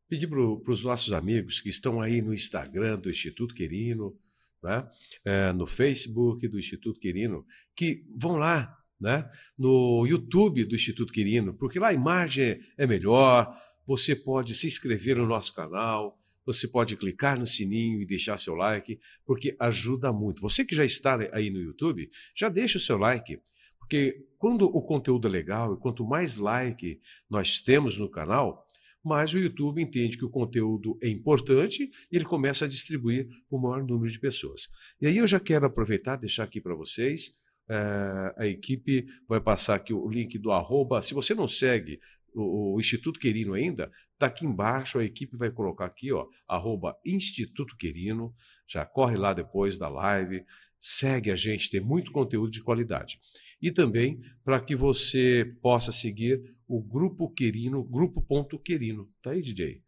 [0.10, 4.16] pedir para os nossos amigos que estão aí no Instagram do Instituto Quirino,
[4.64, 4.88] né?
[5.24, 7.45] É, no Facebook do Instituto Quirino,
[7.76, 9.30] que vão lá, né?
[9.58, 13.56] no YouTube do Instituto Quirino, porque lá a imagem é melhor,
[13.88, 18.53] você pode se inscrever no nosso canal, você pode clicar no sininho e deixar seu
[18.53, 20.41] like, porque ajuda muito.
[20.41, 23.39] Você que já está aí no YouTube, já deixa o seu like,
[23.79, 28.65] Porque quando o conteúdo é legal e quanto mais like nós temos no canal,
[29.03, 33.57] mais o YouTube entende que o conteúdo é importante e ele começa a distribuir para
[33.57, 34.67] o maior número de pessoas.
[35.01, 37.31] E aí eu já quero aproveitar, deixar aqui para vocês,
[37.69, 41.01] é, a equipe vai passar aqui o link do arroba.
[41.01, 41.99] Se você não segue
[42.38, 47.75] o, Instituto Querino ainda, está aqui embaixo, a equipe vai colocar aqui, ó, arroba Instituto
[47.75, 48.33] Querino,
[48.67, 50.43] já corre lá depois da live,
[50.79, 53.19] segue a gente, tem muito conteúdo de qualidade.
[53.61, 59.09] E também para que você possa seguir o Grupo Querino, Grupo.Querino.
[59.21, 59.81] Tá aí, DJ?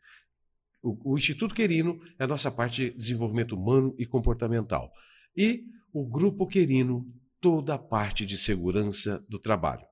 [0.82, 4.92] O, o, Instituto Querino é a nossa parte de desenvolvimento humano e comportamental.
[5.36, 7.06] E o Grupo Querino,
[7.40, 9.89] toda a parte de segurança do trabalho.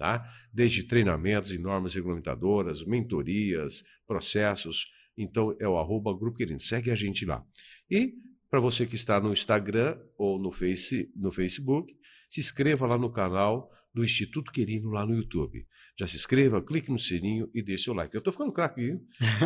[0.00, 0.26] Tá?
[0.50, 4.86] Desde treinamentos e normas regulamentadoras, mentorias, processos.
[5.14, 6.58] Então é o arroba Grupo Querino.
[6.58, 7.44] Segue a gente lá.
[7.90, 8.14] E
[8.48, 11.94] para você que está no Instagram ou no, face, no Facebook,
[12.26, 15.66] se inscreva lá no canal do Instituto Querino lá no YouTube.
[15.98, 18.14] Já se inscreva, clique no sininho e deixe seu like.
[18.14, 19.00] Eu estou ficando craque, viu?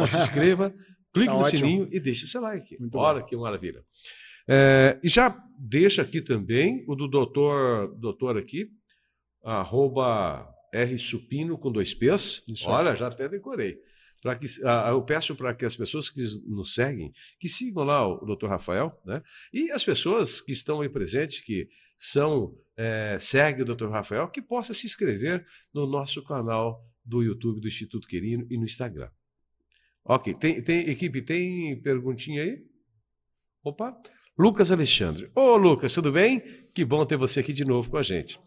[0.09, 0.71] se inscreva,
[1.13, 1.67] clique tá no ótimo.
[1.67, 2.79] sininho e deixe seu like.
[2.79, 3.27] Muito Olha bom.
[3.27, 3.83] que maravilha.
[4.49, 8.69] É, e já deixa aqui também o do doutor, doutor aqui,
[9.45, 12.43] arroba R Supino com dois P's.
[12.49, 12.97] Isso Olha, é.
[12.97, 13.79] já até decorei
[14.25, 14.47] para que
[14.91, 18.47] eu peço para que as pessoas que nos seguem que sigam lá o Dr.
[18.47, 19.23] Rafael, né?
[19.53, 21.69] E as pessoas que estão aí presentes que
[21.99, 23.91] são é, seguem o Dr.
[23.91, 28.65] Rafael que possa se inscrever no nosso canal do YouTube do Instituto Querino e no
[28.65, 29.11] Instagram.
[30.03, 32.65] Ok, tem, tem equipe tem perguntinha aí?
[33.63, 33.95] Opa,
[34.39, 35.31] Lucas Alexandre.
[35.35, 36.41] Ô Lucas, tudo bem?
[36.75, 38.41] Que bom ter você aqui de novo com a gente.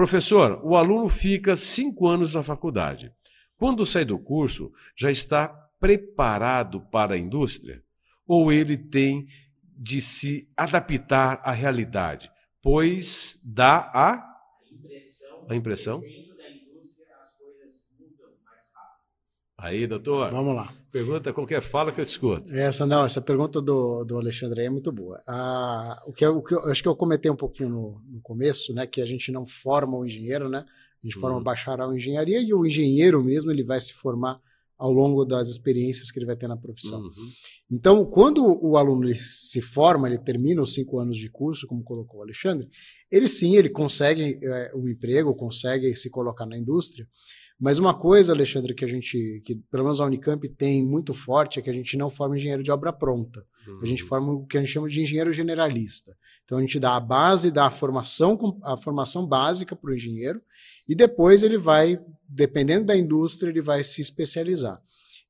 [0.00, 3.12] Professor, o aluno fica cinco anos na faculdade.
[3.58, 5.46] Quando sai do curso, já está
[5.78, 7.84] preparado para a indústria?
[8.26, 9.26] Ou ele tem
[9.62, 12.32] de se adaptar à realidade?
[12.62, 14.26] Pois dá a,
[15.50, 16.02] a impressão.
[19.58, 20.30] Aí, doutor.
[20.30, 20.79] Vamos lá.
[20.92, 22.52] Pergunta qualquer fala que eu escuto.
[22.54, 25.22] Essa não, essa pergunta do, do Alexandre é muito boa.
[25.26, 28.20] Ah, o que, eu, o que eu, acho que eu comentei um pouquinho no, no
[28.20, 30.64] começo, né, que a gente não forma o engenheiro, né?
[31.02, 31.42] de forma uhum.
[31.42, 34.40] bacharel em engenharia e o engenheiro mesmo ele vai se formar
[34.78, 37.00] ao longo das experiências que ele vai ter na profissão.
[37.00, 37.10] Uhum.
[37.70, 42.20] Então, quando o aluno se forma, ele termina os cinco anos de curso, como colocou
[42.20, 42.66] o Alexandre,
[43.10, 47.06] ele sim, ele consegue é, um emprego, consegue se colocar na indústria,
[47.60, 51.58] mas uma coisa, Alexandre, que a gente, que pelo menos a Unicamp tem muito forte,
[51.58, 53.44] é que a gente não forma engenheiro de obra pronta.
[53.68, 53.80] Uhum.
[53.82, 54.08] A gente uhum.
[54.08, 56.16] forma o que a gente chama de engenheiro generalista.
[56.42, 60.40] Então a gente dá a base, dá a formação, a formação básica para o engenheiro,
[60.88, 64.80] e depois ele vai, dependendo da indústria, ele vai se especializar.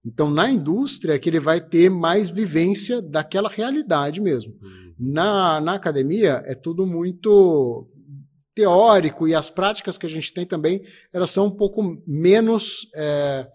[0.05, 4.53] Então, na indústria, é que ele vai ter mais vivência daquela realidade mesmo.
[4.62, 4.95] Uhum.
[4.99, 7.87] Na, na academia, é tudo muito
[8.61, 10.82] teórico e as práticas que a gente tem também,
[11.12, 13.46] elas são um pouco menos, é,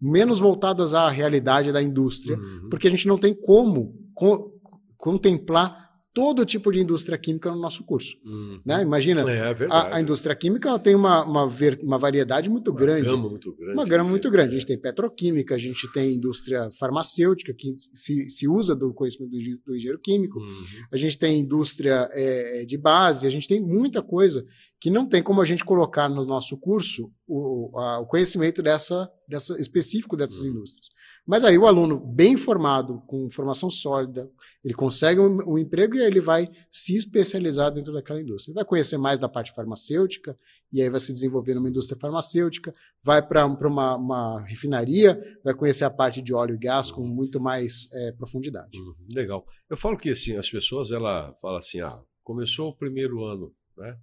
[0.00, 2.68] menos voltadas à realidade da indústria, uhum.
[2.70, 4.52] porque a gente não tem como co
[4.96, 8.16] contemplar todo tipo de indústria química no nosso curso.
[8.24, 8.60] Uhum.
[8.64, 8.82] Né?
[8.82, 12.70] Imagina, é, é a, a, indústria química ela tem uma, uma, ver, uma variedade muito
[12.70, 13.08] uma grande.
[13.08, 13.72] Muito grande.
[13.72, 14.50] Uma gama muito grande.
[14.50, 19.30] A gente tem petroquímica, a gente tem indústria farmacêutica, que se, se usa do conhecimento
[19.30, 20.64] do, do engenheiro químico, uhum.
[20.92, 24.44] a gente tem indústria é, de base, a gente tem muita coisa
[24.78, 29.10] que não tem como a gente colocar no nosso curso o, a, o conhecimento dessa,
[29.26, 30.50] dessa específico dessas uhum.
[30.50, 30.88] indústrias.
[31.26, 34.28] Mas aí o aluno bem formado, com formação sólida,
[34.64, 38.50] ele consegue um, um, emprego e aí ele vai se especializar dentro daquela indústria.
[38.50, 40.36] Ele vai conhecer mais da parte farmacêutica
[40.72, 45.84] e aí vai se desenvolver numa indústria farmacêutica, vai para uma, uma, refinaria, vai conhecer
[45.84, 48.76] a parte de óleo e gás com muito mais é, profundidade.
[48.76, 49.46] Uhum, legal.
[49.70, 53.96] Eu falo que assim, as pessoas ela fala assim, ah, começou o primeiro ano, né?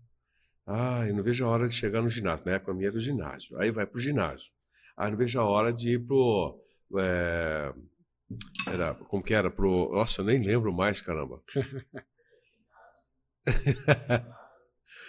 [0.66, 2.46] Ah, eu não vejo a hora de chegar no ginásio.
[2.46, 3.58] Na época minha era o ginásio.
[3.60, 4.52] Aí vai para o ginásio.
[4.96, 6.16] Ah, não vejo a hora de ir para
[6.98, 7.74] é,
[8.68, 9.50] era, como que era?
[9.50, 11.42] Pro, nossa, eu nem lembro mais, caramba.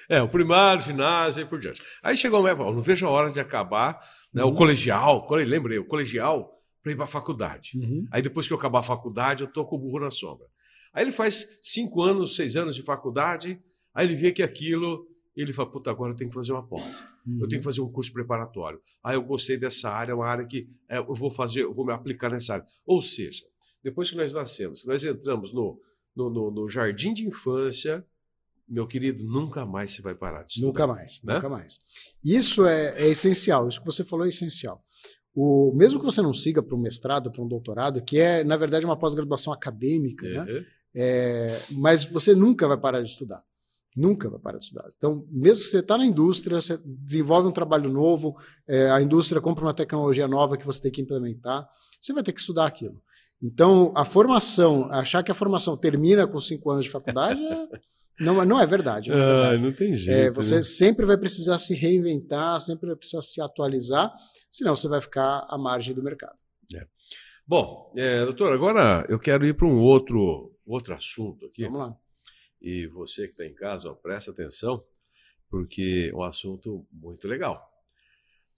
[0.09, 1.83] é, o primário, ginásio e por diante.
[2.03, 4.01] Aí chegou uma época, não vejo a hora de acabar
[4.33, 4.51] né, uhum.
[4.51, 6.51] o colegial, lembrei, o colegial
[6.83, 7.73] para ir para a faculdade.
[7.75, 8.07] Uhum.
[8.11, 10.47] Aí depois que eu acabar a faculdade, eu tô com o burro na sombra.
[10.95, 13.61] Aí ele faz cinco anos, seis anos de faculdade,
[13.95, 15.07] aí ele vê que aquilo
[15.37, 17.07] ele fala, puta, agora eu tenho que fazer uma pós.
[17.27, 17.39] Uhum.
[17.41, 18.81] Eu tenho que fazer um curso preparatório.
[19.03, 21.87] Ah, eu gostei dessa área, é uma área que é, eu vou fazer, eu vou
[21.87, 22.67] me aplicar nessa área.
[22.85, 23.45] Ou seja,
[23.83, 25.81] depois que nós nascemos, nós entramos no,
[26.15, 28.05] no, no, no jardim de infância,
[28.69, 30.67] meu querido, nunca mais se vai parar de estudar.
[30.67, 31.35] Nunca mais, né?
[31.35, 31.79] nunca mais.
[32.23, 34.85] Isso é, é, essencial, isso que você falou é essencial.
[35.35, 38.57] O, mesmo que você não siga para um mestrado, para um doutorado, que é, na
[38.57, 40.41] verdade, uma pós-graduação acadêmica, né?
[40.41, 40.45] uhum.
[40.45, 40.67] né?
[40.93, 43.45] É, mas você nunca vai parar de estudar.
[43.97, 44.89] Nunca vai parar de estudar.
[44.97, 48.37] Então, mesmo que você está na indústria, você desenvolve um trabalho novo,
[48.69, 51.69] é, a indústria compra uma tecnologia nova que você tem que implementar,
[52.01, 53.03] você vai ter que estudar aquilo.
[53.43, 57.69] Então, a formação, achar que a formação termina com cinco anos de faculdade, é,
[58.21, 59.11] não, não é verdade.
[59.11, 59.55] Não, é verdade.
[59.57, 60.35] Ah, não tem É, jeito.
[60.35, 60.63] você né?
[60.63, 64.13] sempre vai precisar se reinventar, sempre vai precisar se atualizar,
[64.51, 66.39] senão você vai ficar à margem do mercado.
[67.47, 71.65] Bom, é, doutor, agora eu quero ir para um outro, outro assunto aqui.
[71.65, 71.97] Vamos lá.
[72.61, 74.85] E você que está em casa, ó, presta atenção,
[75.49, 77.71] porque é um assunto muito legal.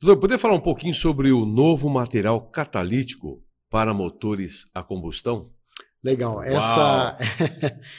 [0.00, 5.52] Doutor, poder falar um pouquinho sobre o novo material catalítico para motores a combustão?
[6.04, 6.42] Legal.
[6.42, 7.16] Essa.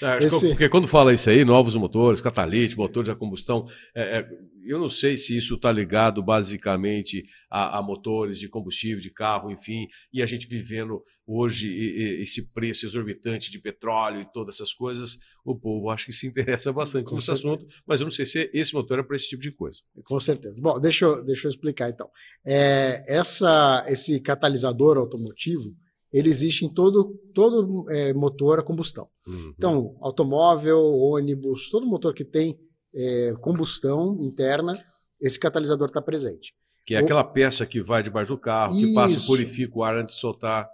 [0.01, 4.27] É, Esse- Porque quando fala isso aí, novos motores, catalítico, motores a combustão, é, é,
[4.65, 9.49] eu não sei se isso está ligado basicamente a, a motores de combustível, de carro,
[9.51, 11.71] enfim, e a gente vivendo hoje e-
[12.19, 16.27] e- esse preço exorbitante de petróleo e todas essas coisas, o povo acho que se
[16.27, 17.47] interessa bastante Com nesse certeza.
[17.47, 19.79] assunto, mas eu não sei se esse motor é para esse tipo de coisa.
[20.03, 20.61] Com certeza.
[20.61, 22.09] Bom, deixa eu, deixa eu explicar então.
[22.45, 25.73] É, essa, esse catalisador automotivo,
[26.13, 29.07] ele existe em todo, todo é, motor a combustão.
[29.27, 29.53] Uhum.
[29.57, 32.57] Então, automóvel, ônibus, todo motor que tem
[32.95, 34.79] é, combustão interna,
[35.19, 36.53] esse catalisador está presente.
[36.85, 39.27] que é o- aquela peça que vai debaixo do carro, que passa e Isso.
[39.27, 40.69] purifica o ar antes de soltar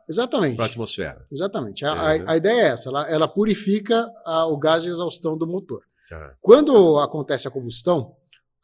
[0.55, 1.23] para a atmosfera.
[1.31, 1.85] Exatamente.
[1.85, 2.25] A, É, a- né?
[2.27, 5.81] a ideia é essa, ela, ela purifica a- o gás de exaustão do motor.
[6.09, 6.33] Tá.
[6.41, 8.15] Quando acontece a combustão,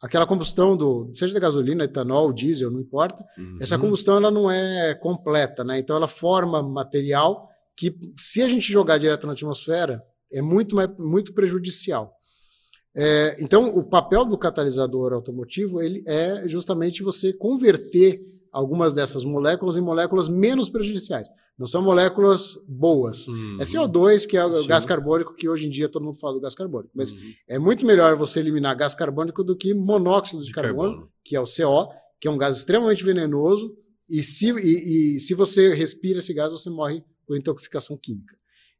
[0.02, 3.58] aquela combustão do, seja da gasolina, etanol, diesel, não importa, Uhum.
[3.60, 5.78] essa combustão ela não é completa, né?
[5.78, 11.32] Então ela forma material que, se a gente jogar direto na atmosfera, é muito, muito
[11.32, 12.14] prejudicial.
[12.94, 18.22] É, então, o papel do catalisador automotivo ele é justamente você converter
[18.56, 21.28] algumas dessas moléculas em moléculas menos prejudiciais.
[21.58, 23.28] Não são moléculas boas.
[23.28, 23.58] Uhum.
[23.60, 24.66] É CO2, que é o Sim.
[24.66, 26.92] gás carbônico, que hoje em dia todo mundo fala do gás carbônico.
[26.96, 27.18] Mas Uhum.
[27.48, 31.12] é muito melhor você eliminar gás carbônico do que monóxido de, De carbono, carbono.
[31.22, 33.76] que é o CO, que é um gás extremamente venenoso.
[34.08, 38.34] E se, e, e se você respira esse gás, você morre por intoxicação química.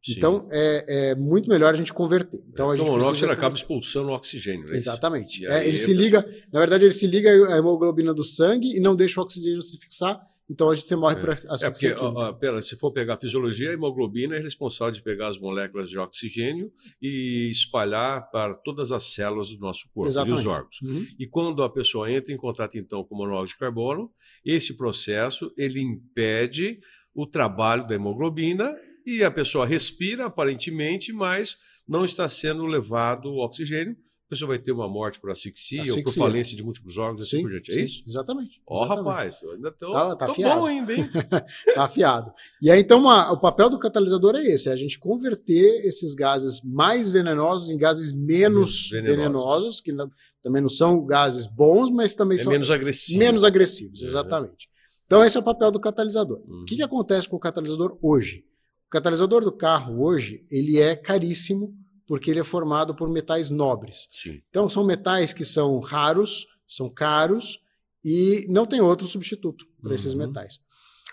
[0.07, 0.15] Sim.
[0.19, 2.41] Então, é, é muito melhor a gente converter.
[2.49, 4.77] Então, a Então, gente o precisa- acaba expulsando o oxigênio, né?
[4.77, 5.43] Exatamente.
[5.43, 8.81] E É, ele se liga, na verdade, ele se liga à hemoglobina do sangue e
[8.81, 10.19] não deixa o oxigênio se fixar.
[10.49, 12.05] Então, a gente morre por É asfixia porque, química.
[12.05, 15.39] ó, ó, pera, se for pegar a fisiologia, a hemoglobina é responsável de pegar as
[15.41, 16.71] moléculas de oxigênio
[17.03, 20.39] e espalhar para todas as células do nosso corpo, e Exatamente.
[20.39, 20.77] os órgãos.
[20.83, 21.05] Uhum.
[21.19, 24.09] E quando a pessoa entra em contato, então, com o monóxido de carbono,
[24.45, 26.79] esse processo, ele impede
[27.13, 28.73] o trabalho da hemoglobina
[29.07, 31.57] e a pessoa respira, aparentemente, mas
[31.89, 33.97] não está sendo levado o oxigênio.
[34.27, 36.21] A pessoa vai ter uma morte por asfixia, ou por Asfixia.
[36.21, 37.71] falência de múltiplos órgãos, assim Sim, por diante.
[37.71, 38.03] É sim, isso?
[38.05, 38.61] Exatamente.
[38.67, 39.07] Ó, exatamente.
[39.09, 40.61] rapaz, ainda tô, Tá- tá tô afiado.
[40.61, 41.09] bom ainda, hein?
[41.77, 42.33] Tá afiado.
[42.61, 46.13] E aí, então, uma- o papel do catalisador é esse: é a gente converter esses
[46.13, 49.17] gases mais venenosos em gases menos venenosos.
[49.17, 50.11] venenosos, que não-
[50.43, 53.21] também não são gases bons, mas também É são menos agressivo.
[53.21, 54.09] menos agressivos, Uhum.
[54.09, 54.69] exatamente.
[55.07, 56.41] Então, esse é o papel do catalisador.
[56.49, 56.63] Uhum.
[56.63, 58.45] O que, que acontece com o catalisador hoje?
[58.87, 61.75] O catalisador do carro hoje ele é caríssimo
[62.07, 64.07] porque ele é formado por metais nobres.
[64.13, 64.41] Sim.
[64.49, 67.59] Então, são metais que são raros, são caros
[68.05, 70.21] e não tem outro substituto para esses Uhum.
[70.21, 70.61] metais.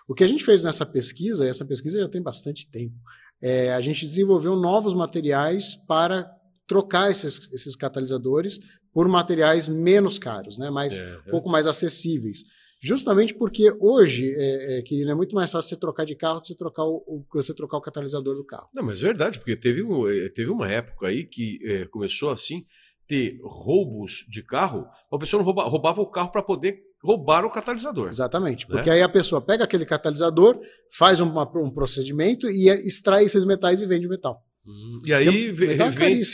[0.07, 2.95] O que a gente fez nessa pesquisa, e essa pesquisa já tem bastante tempo,
[3.41, 6.29] é, a gente desenvolveu novos materiais para
[6.67, 8.59] trocar esses, esses catalisadores
[8.93, 10.69] por materiais menos caros, né?
[10.69, 12.43] mais, É, um pouco mais acessíveis.
[12.83, 16.41] Justamente porque hoje, é, é, querido, é muito mais fácil você trocar de carro do
[16.41, 18.67] que você trocar o, o- você trocar o catalisador do carro.
[18.73, 22.29] Não, mas é verdade, porque teve, um- eh, teve uma época aí que eh, começou
[22.29, 22.65] assim,
[23.07, 27.49] ter roubos de carro, a pessoa não rouba, roubava o carro para poder roubar o
[27.49, 28.09] catalisador.
[28.09, 28.67] Exatamente.
[28.69, 28.75] Né?
[28.75, 30.59] Porque aí a pessoa pega aquele catalisador,
[30.97, 34.41] faz um, uma- um procedimento e é- extrai esses metais e vende o metal.
[34.65, 35.75] Hum, E aí, é vem-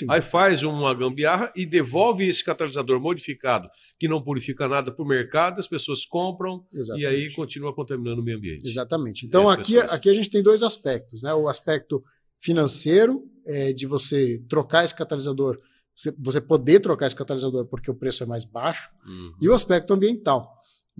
[0.09, 3.67] aí faz uma gambiarra e devolve esse catalisador modificado,
[3.99, 7.03] que não purifica nada para o mercado, as pessoas compram Exatamente.
[7.03, 8.67] e aí continua contaminando o meio ambiente.
[8.69, 9.25] Exatamente.
[9.25, 9.91] Então, as aqui, pessoas.
[9.93, 11.23] aqui a gente tem dois aspectos.
[11.23, 11.33] Né?
[11.33, 12.03] O aspecto
[12.37, 15.57] financeiro, é, de você trocar esse catalisador,
[15.95, 19.33] você, você poder trocar esse catalisador porque o preço é mais baixo, Uhum.
[19.41, 20.49] e o aspecto ambiental.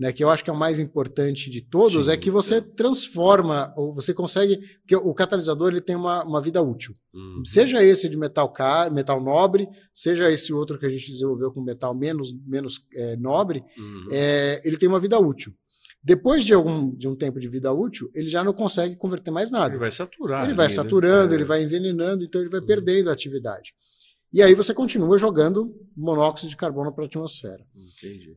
[0.00, 2.54] Né, que eu acho que é o mais importante de todos, Sim, é que você
[2.54, 2.60] é.
[2.62, 4.56] transforma, ou você consegue.
[4.78, 6.94] Porque o catalisador ele tem uma, uma vida útil.
[7.12, 7.42] Uhum.
[7.44, 11.60] Seja esse de metal caro, metal nobre, seja esse outro que a gente desenvolveu com
[11.60, 14.08] metal menos, menos é, nobre, Uhum.
[14.10, 15.52] é, ele tem uma vida útil.
[16.02, 19.50] Depois de, algum, de um tempo de vida útil, ele já não consegue converter mais
[19.50, 19.74] nada.
[19.74, 20.44] Ele vai saturar.
[20.46, 20.70] Ele vai né?
[20.74, 21.36] saturando, É.
[21.36, 22.66] ele vai envenenando, então ele vai Uhum.
[22.66, 23.74] perdendo a atividade.
[24.32, 27.64] E aí você continua jogando monóxido de carbono para a atmosfera.
[27.74, 28.32] Entendi.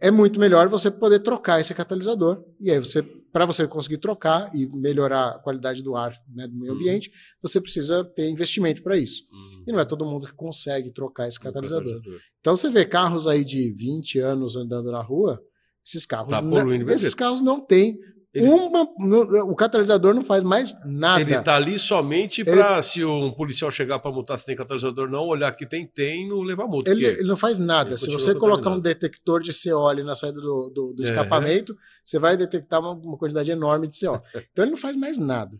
[0.00, 4.54] É muito melhor você poder trocar esse catalisador, e aí você para você conseguir trocar
[4.54, 6.78] e melhorar a qualidade do ar né, do meio uhum.
[6.78, 9.22] ambiente, você precisa ter investimento para isso.
[9.32, 9.64] Uhum.
[9.66, 11.94] E não é todo mundo que consegue trocar esse catalisador.
[11.94, 12.20] catalisador.
[12.40, 15.42] Então você vê carros aí de 20 anos andando na rua,
[15.84, 17.98] esses carros, tá não, esses carros não têm
[18.34, 18.48] ele...
[18.48, 18.88] Uma,
[19.44, 21.20] o catalisador não faz mais nada.
[21.20, 22.82] Ele está ali somente para, ele...
[22.82, 26.40] se um policial chegar para multar se tem catalisador não, olhar que tem, tem, não
[26.40, 26.90] levar multa.
[26.90, 27.96] Ele, ele não faz nada.
[27.96, 32.18] Se você colocar um detector de CO ali na saída do, do, do escapamento, você
[32.18, 34.22] vai detectar uma, uma, quantidade enorme de CO.
[34.50, 35.54] Então ele não faz mais nada.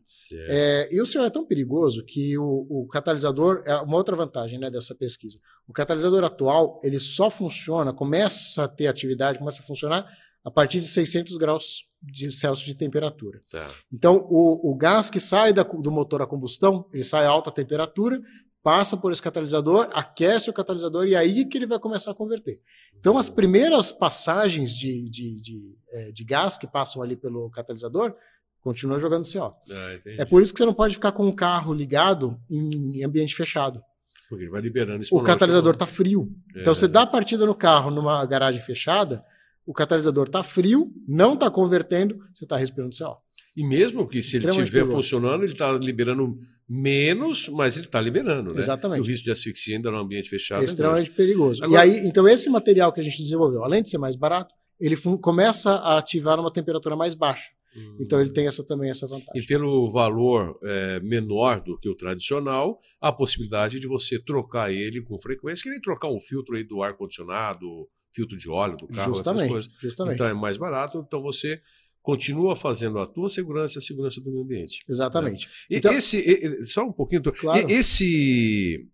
[0.48, 4.58] É, e o CO é tão perigoso que o, o catalisador, é uma outra vantagem
[4.58, 5.38] né, dessa pesquisa.
[5.68, 10.06] O catalisador atual, ele só funciona, começa a ter atividade, começa a funcionar
[10.42, 13.40] a partir de 600 graus de Celsius de temperatura.
[13.50, 13.68] Tá.
[13.92, 17.50] Então, o, o, gás que sai da, do motor a combustão, ele sai a alta
[17.50, 18.20] temperatura,
[18.62, 22.60] passa por esse catalisador, aquece o catalisador e aí que ele vai começar a converter.
[22.98, 28.14] Então, as primeiras passagens de, de, de, é, de gás que passam ali pelo catalisador
[28.60, 29.54] continuam jogando CO.
[29.70, 33.34] Ah, é por isso que você não pode ficar com o carro ligado em ambiente
[33.34, 33.82] fechado.
[34.28, 36.32] Porque ele vai liberando O catalisador está frio.
[36.54, 36.60] É.
[36.60, 39.22] Então, você dá a partida no carro numa garagem fechada,
[39.66, 43.16] o catalisador está frio, não está convertendo, você está respirando CO.
[43.56, 46.38] E mesmo que se ele estiver funcionando, ele está liberando
[46.68, 48.60] menos, mas ele está liberando, né?
[48.60, 48.98] Exatamente.
[48.98, 50.62] E o risco de asfixia ainda no ambiente fechado.
[50.62, 51.62] É extremamente é perigoso.
[51.62, 51.86] Agora...
[51.86, 54.96] E aí, então, esse material que a gente desenvolveu, além de ser mais barato, ele
[55.20, 57.50] começa a ativar numa temperatura mais baixa.
[57.76, 57.96] Hum.
[58.00, 59.40] Então ele tem essa também essa vantagem.
[59.40, 65.00] E pelo valor é, menor do que o tradicional, a possibilidade de você trocar ele
[65.00, 68.88] com frequência, que nem trocar um filtro aí do ar condicionado, filtro de óleo do
[68.88, 69.72] carro, justamente, essas coisas.
[69.80, 70.14] Justamente.
[70.14, 71.60] Então é mais barato, então você
[72.00, 74.80] continua fazendo a tua segurança e a segurança do meio ambiente.
[74.88, 75.46] Exatamente.
[75.46, 75.78] Né?
[75.78, 77.70] Então, esse, só um pouquinho, claro.
[77.70, 78.88] esse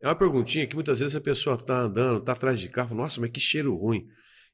[0.00, 3.20] é uma perguntinha que muitas vezes a pessoa está andando, está atrás de carro, nossa,
[3.20, 4.06] mas que cheiro ruim.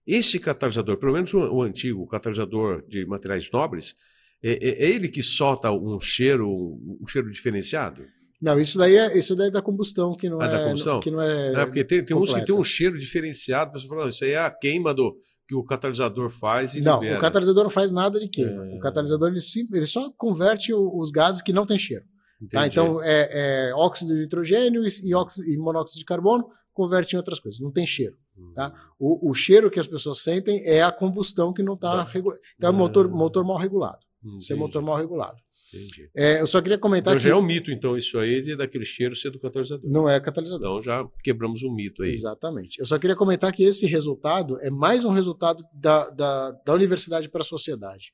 [0.07, 3.95] Esse catalisador, pelo menos o, o antigo, o catalisador de materiais nobres,
[4.43, 8.07] é, é, é, ele que solta um cheiro, um cheiro diferenciado?
[8.41, 11.01] Não, isso daí é isso daí é da combustão, que não, ah, é, combustão?
[11.01, 11.53] que não é.
[11.55, 14.39] É porque tem, tem uns que tem um cheiro diferenciado, você falando, isso aí é
[14.39, 15.17] a queima do
[15.47, 17.19] que o catalisador faz e Não, libera.
[17.19, 18.67] o catalisador não faz nada de queima.
[18.67, 18.77] É...
[18.77, 22.05] O catalisador ele, sim, ele só converte os gases que não tem cheiro.
[22.51, 22.67] Tá?
[22.67, 27.41] Então, é, é, óxido de nitrogênio e, óxido, e monóxido de carbono converte em outras
[27.41, 28.17] coisas, não tem cheiro.
[28.55, 28.69] Tá?
[28.69, 28.73] Hum.
[28.99, 32.43] O, o, cheiro que as pessoas sentem é a combustão que não está regulada.
[32.57, 34.01] Então, é motor, motor mal regulado.
[34.37, 35.37] Isso é motor mal regulado.
[35.77, 36.11] Entendi.
[36.17, 37.29] É, eu só queria comentar então, que.
[37.29, 39.89] Já é um mito, então, isso aí de daquele cheiro ser do catalisador.
[39.89, 40.67] Não é catalisador.
[40.67, 42.11] Então já quebramos um mito aí.
[42.11, 42.79] Exatamente.
[42.79, 47.29] Eu só queria comentar que esse resultado é mais um resultado da, da, da universidade
[47.29, 48.13] para a sociedade.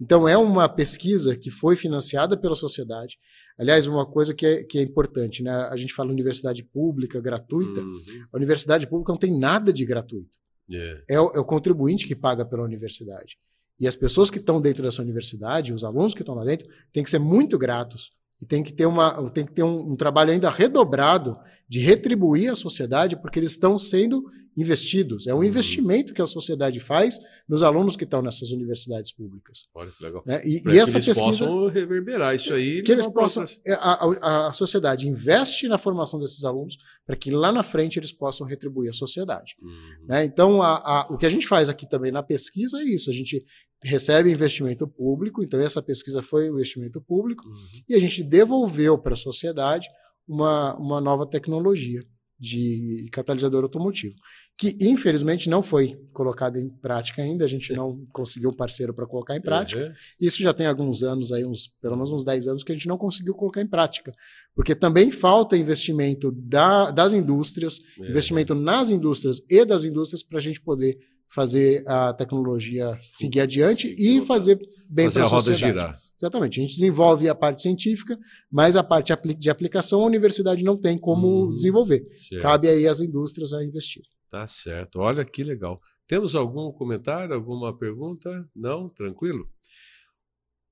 [0.00, 3.18] Então, é uma pesquisa que foi financiada pela sociedade.
[3.58, 5.50] Aliás, uma coisa que é, que é importante, né?
[5.50, 7.80] A gente fala universidade pública, gratuita.
[7.80, 8.26] Uhum.
[8.32, 10.36] A universidade pública não tem nada de gratuito.
[10.68, 11.02] Yeah.
[11.08, 13.36] É, o, é o contribuinte que paga pela universidade.
[13.78, 17.02] E as pessoas que estão dentro dessa universidade, os alunos que estão lá dentro, têm
[17.02, 18.10] que ser muito gratos
[18.40, 22.50] e tem que ter, uma, tem que ter um, um, trabalho ainda redobrado de retribuir
[22.50, 24.22] a sociedade, porque eles estão sendo
[24.54, 25.26] investidos.
[25.26, 25.44] É um uhum.
[25.44, 27.18] investimento que a sociedade faz
[27.48, 29.64] nos alunos que estão nessas universidades públicas.
[29.74, 30.22] Olha que legal.
[30.26, 31.46] É, e, e essa eles pesquisa.
[31.46, 32.82] possam reverberar isso aí.
[32.82, 33.44] Que eles possam.
[33.66, 36.76] É, a, a, a, sociedade investe na formação desses alunos
[37.06, 39.56] para que lá na frente eles possam retribuir a sociedade.
[39.62, 40.06] Uhum.
[40.08, 40.24] Né?
[40.24, 43.08] Então, a, o que a gente faz aqui também na pesquisa é isso.
[43.08, 43.42] A gente
[43.86, 47.54] recebe investimento público, então essa pesquisa foi um investimento público, uhum.
[47.88, 49.88] e a gente devolveu para a sociedade
[50.26, 52.00] uma, uma nova tecnologia
[52.38, 54.14] de catalisador automotivo,
[54.58, 59.06] que infelizmente não foi colocada em prática ainda, a gente não conseguiu um parceiro para
[59.06, 59.86] colocar em prática.
[59.86, 59.92] Uhum.
[60.20, 62.88] Isso já tem alguns anos aí, uns, pelo menos uns 10 anos que a gente
[62.88, 64.12] não conseguiu colocar em prática,
[64.54, 68.06] porque também falta investimento da, das indústrias, uhum.
[68.06, 73.94] investimento nas indústrias e das indústrias para a gente poder fazer a tecnologia seguir adiante
[73.94, 74.58] Sim, e fazer
[74.88, 75.72] bem para a sociedade.
[75.72, 75.98] Girar.
[76.18, 76.60] Exatamente.
[76.60, 78.18] A gente desenvolve a parte científica,
[78.50, 82.06] mas a parte de aplicação a universidade não tem como hum, desenvolver.
[82.16, 82.42] Certo.
[82.42, 84.02] Cabe aí às indústrias a investir.
[84.30, 85.00] Tá certo.
[85.00, 85.80] Olha que legal.
[86.06, 88.48] Temos algum comentário, alguma pergunta?
[88.54, 88.88] Não?
[88.88, 89.48] Tranquilo?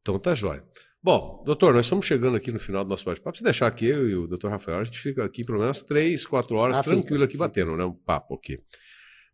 [0.00, 0.64] Então tá jóia.
[1.02, 3.36] Bom, doutor, nós estamos chegando aqui no final do nosso bate-papo.
[3.36, 6.24] Se deixar aqui, eu e o doutor Rafael, a gente fica aqui pelo menos três,
[6.24, 7.24] quatro horas ah, tranquilo fica.
[7.24, 7.84] aqui batendo, né?
[7.84, 8.58] Um papo aqui.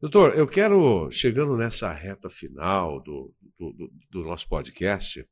[0.00, 5.28] Doutor, eu quero, chegando nessa reta final do, do, do, nosso podcast,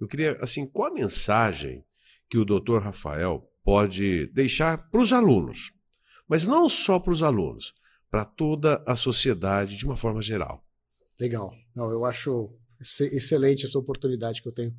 [0.00, 1.84] eu queria, assim, qual a mensagem
[2.28, 5.72] que o doutor Rafael pode deixar para os alunos,
[6.28, 7.72] mas não só para os alunos,
[8.10, 10.66] para toda a sociedade de uma forma geral?
[11.20, 11.54] Legal.
[11.72, 14.74] Não, eu acho excelente essa oportunidade que eu tenho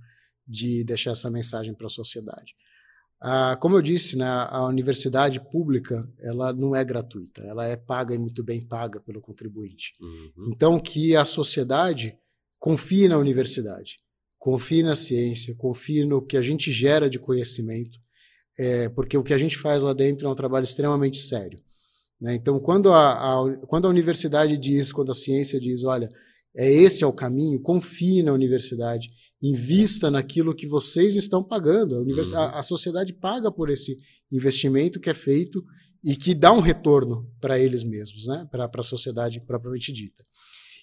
[0.46, 2.54] de deixar essa mensagem para a sociedade.
[3.24, 8.16] Ah, como eu disse, né, a universidade pública ela não é gratuita, ela é paga
[8.16, 9.94] e muito bem paga pelo contribuinte.
[10.02, 10.50] Uhum.
[10.52, 12.18] Então, que a sociedade
[12.60, 13.98] confie na universidade,
[14.40, 18.00] confie na ciência, confie no que a gente gera de conhecimento,
[18.58, 21.60] é, porque o que a gente faz lá dentro é um trabalho extremamente sério.
[22.20, 22.34] Né?
[22.34, 26.10] Então, quando a, a, quando a universidade diz, quando a ciência diz, olha,
[26.56, 29.10] é esse é o caminho, confie na universidade,
[29.42, 31.96] invista naquilo que vocês estão pagando.
[31.96, 32.32] A, univers...
[32.32, 32.38] uhum.
[32.38, 33.98] a, a sociedade paga por esse
[34.32, 35.64] investimento que é feito
[36.04, 38.48] e que dá um retorno para eles mesmos, né?
[38.52, 40.24] para a sociedade propriamente dita.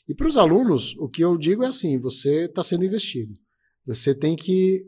[0.09, 3.35] E para os alunos, o que eu digo é assim: você está sendo investido.
[3.87, 4.85] Você tem que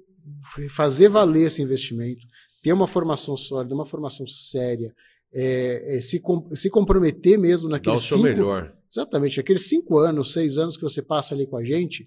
[0.70, 2.26] fazer valer esse investimento,
[2.62, 4.94] ter uma formação sólida, uma formação séria,
[5.32, 8.72] é, é, se, com, se comprometer mesmo naqueles Dá o seu cinco, melhor.
[8.90, 12.06] Exatamente, aqueles cinco anos, seis anos que você passa ali com a gente,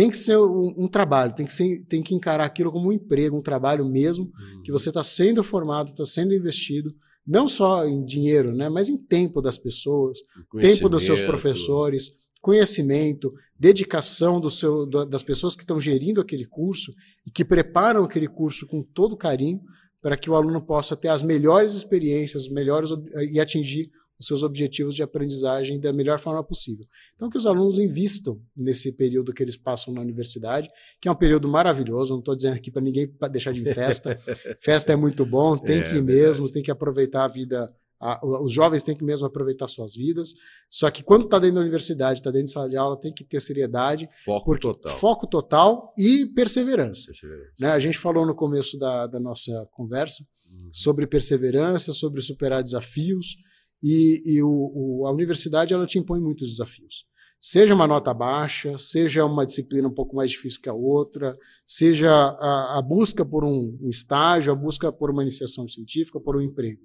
[0.00, 2.92] tem que ser um, um trabalho, tem que, ser, tem que encarar aquilo como um
[2.92, 4.62] emprego, um trabalho mesmo, uhum.
[4.62, 6.90] que você está sendo formado, está sendo investido,
[7.26, 10.20] não só em dinheiro, né, mas em tempo das pessoas,
[10.58, 16.94] tempo dos seus professores, conhecimento, dedicação do seu, das pessoas que estão gerindo aquele curso
[17.26, 19.60] e que preparam aquele curso com todo carinho
[20.00, 22.88] para que o aluno possa ter as melhores experiências, melhores
[23.30, 23.90] e atingir
[24.20, 26.84] os seus objetivos de aprendizagem da melhor forma possível.
[27.16, 30.68] Então, que os alunos invistam nesse período que eles passam na universidade,
[31.00, 32.12] que é um período maravilhoso.
[32.12, 34.16] Não estou dizendo aqui para ninguém deixar de ir em festa.
[34.60, 38.18] festa é muito bom, tem é, que ir mesmo, tem que aproveitar a vida a,
[38.42, 40.32] os jovens têm que mesmo aproveitar suas vidas.
[40.70, 43.22] Só que quando está dentro da universidade, está dentro de sala de aula, tem que
[43.22, 44.08] ter seriedade.
[44.24, 44.92] Foco total.
[44.92, 47.08] Foco total e perseverança.
[47.08, 47.52] perseverança.
[47.60, 47.70] Né?
[47.70, 50.70] A gente falou no começo da, da nossa conversa uhum.
[50.72, 53.36] sobre perseverança, sobre superar desafios.
[53.82, 57.06] E, e o, o, a universidade ela te impõe muitos desafios.
[57.40, 62.10] Seja uma nota baixa, seja uma disciplina um pouco mais difícil que a outra, seja
[62.10, 66.42] a, a busca por um, um estágio, a busca por uma iniciação científica, por um
[66.42, 66.82] emprego.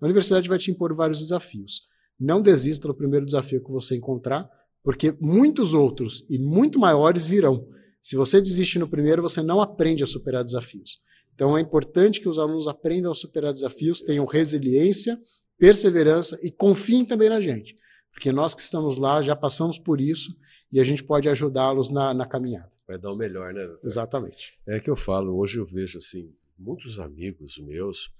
[0.00, 1.88] A universidade vai te impor vários desafios.
[2.20, 4.46] Não desista do primeiro desafio que você encontrar,
[4.82, 7.66] porque muitos outros e muito maiores virão.
[8.02, 11.00] Se você desiste no primeiro, você não aprende a superar desafios.
[11.34, 15.18] Então é importante que os alunos aprendam a superar desafios, tenham resiliência,
[15.58, 17.76] perseverança e confiem também na gente.
[18.12, 20.36] Porque nós que estamos lá já passamos por isso
[20.70, 22.70] e a gente pode ajudá-los na, na caminhada.
[22.86, 23.66] Vai dar o melhor, né?
[23.66, 23.86] Doutor?
[23.86, 24.58] Exatamente.
[24.66, 28.12] É que eu falo, hoje eu vejo assim, muitos amigos meus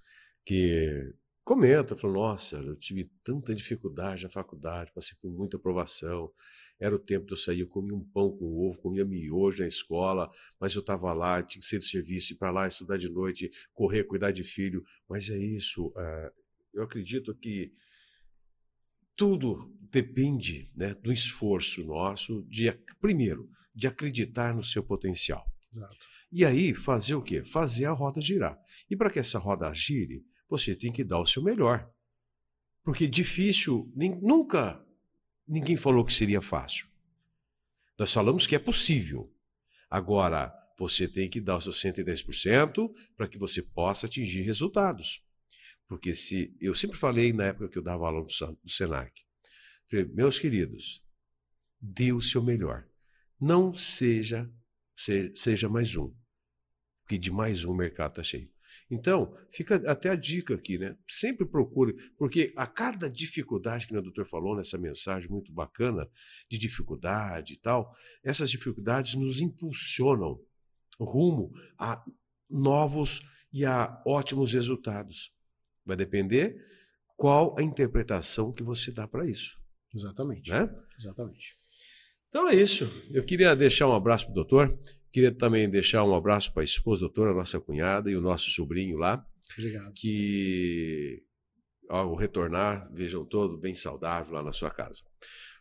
[0.45, 1.15] que
[1.45, 6.31] comenta, falou, nossa, eu tive tanta dificuldade na faculdade, passei por muita aprovação,
[6.81, 9.67] era o tempo de eu sair, eu comia um pão com ovo, comia miojo na
[9.67, 13.11] escola, mas eu estava lá, tinha que ser de serviço, ir para lá, estudar de
[13.11, 16.44] noite, correr, cuidar de filho, mas é isso, uh,
[16.75, 17.73] eu acredito que
[19.17, 22.71] tudo depende né, do esforço nosso, de
[23.01, 25.47] primeiro, de acreditar no seu potencial.
[25.73, 25.97] Exato.
[26.33, 27.45] E aí, fazer o quê?
[27.45, 28.59] Fazer a roda girar.
[28.91, 31.89] E para que essa roda gire, você tem que dar o seu melhor.
[32.83, 34.85] Porque difícil, nunca
[35.47, 36.89] ninguém falou que seria fácil.
[37.99, 39.33] Nós falamos que é possível.
[39.89, 45.24] Agora, você tem que dar o seu 110% para que você possa atingir resultados.
[45.95, 49.13] Porque se eu sempre falei na época que eu dava aula no Senac,
[49.89, 51.01] falei, meus queridos,
[51.81, 52.85] dê o seu melhor.
[53.41, 54.51] Não seja
[54.97, 56.13] seja mais um,
[57.03, 58.51] porque de mais um o mercado está cheio.
[58.91, 60.99] Então, fica até a dica aqui, né?
[61.09, 66.11] Sempre procure, porque a cada dificuldade que o doutor falou nessa mensagem muito bacana,
[66.51, 70.41] de dificuldade e tal, essas dificuldades nos impulsionam
[70.99, 72.05] rumo a
[72.51, 73.21] novos
[73.53, 75.33] e a ótimos resultados.
[75.85, 76.57] Vai depender
[77.17, 79.57] qual a interpretação que você dá para isso.
[79.95, 80.51] Exatamente.
[80.51, 80.69] Né?
[80.99, 81.55] Exatamente.
[82.29, 82.91] Então é isso.
[83.11, 84.79] Eu queria deixar um abraço para o doutor.
[85.13, 88.51] Queria também deixar um abraço para a esposa, doutora, a nossa cunhada e o nosso
[88.51, 89.25] sobrinho lá.
[89.57, 89.93] Obrigado.
[89.95, 91.23] Que
[91.89, 95.03] ao retornar vejam todo bem saudável lá na sua casa.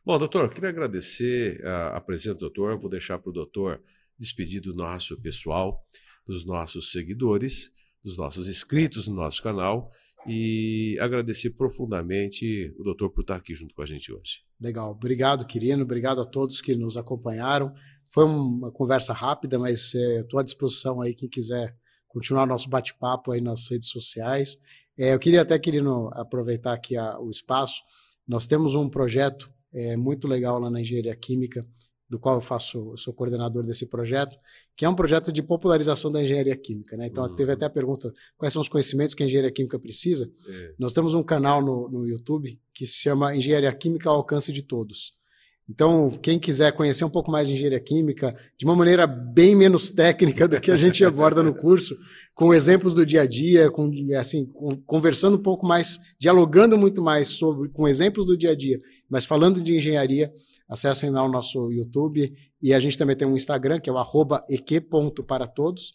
[0.04, 2.80] Bom, doutor, queria agradecer a, a presença do doutor.
[2.80, 3.82] Vou deixar para o doutor
[4.18, 5.86] despedir do nosso pessoal,
[6.26, 7.72] dos nossos seguidores,
[8.04, 9.92] dos nossos inscritos no nosso canal
[10.28, 14.40] e agradecer profundamente o doutor por estar aqui junto com a gente hoje.
[14.60, 14.92] Legal.
[14.92, 15.84] Obrigado, Quirino.
[15.84, 17.74] Obrigado a todos que nos acompanharam.
[18.08, 21.76] Foi uma conversa rápida, mas é, estou à disposição aí, quem quiser
[22.08, 24.58] continuar nosso bate-papo aí nas redes sociais.
[24.98, 27.82] É, eu queria até, Quirino, aproveitar aqui a, o espaço.
[28.28, 31.66] Nós temos um projeto é, muito legal lá na Engenharia Química,
[32.10, 34.38] do qual eu faço, eu sou coordenador desse projeto,
[34.76, 36.96] que é um projeto de popularização da engenharia química.
[36.96, 37.08] Né?
[37.08, 37.36] Então, uhum.
[37.36, 40.30] teve até a pergunta: quais são os conhecimentos que a engenharia química precisa?
[40.48, 40.74] É.
[40.78, 44.62] Nós temos um canal no, no YouTube que se chama Engenharia Química ao Alcance de
[44.62, 45.14] Todos.
[45.70, 49.92] Então, quem quiser conhecer um pouco mais de engenharia química, de uma maneira bem menos
[49.92, 51.98] técnica do que a gente aborda no curso,
[52.36, 53.90] com exemplos do dia a dia, com,
[54.20, 54.46] assim,
[54.86, 58.80] conversando um pouco mais, dialogando muito mais sobre, com exemplos do dia a dia,
[59.10, 60.34] mas falando de engenharia,
[60.74, 63.98] acessem lá o nosso YouTube e a gente também tem um Instagram que é o
[63.98, 65.94] arroba eq.paratodos.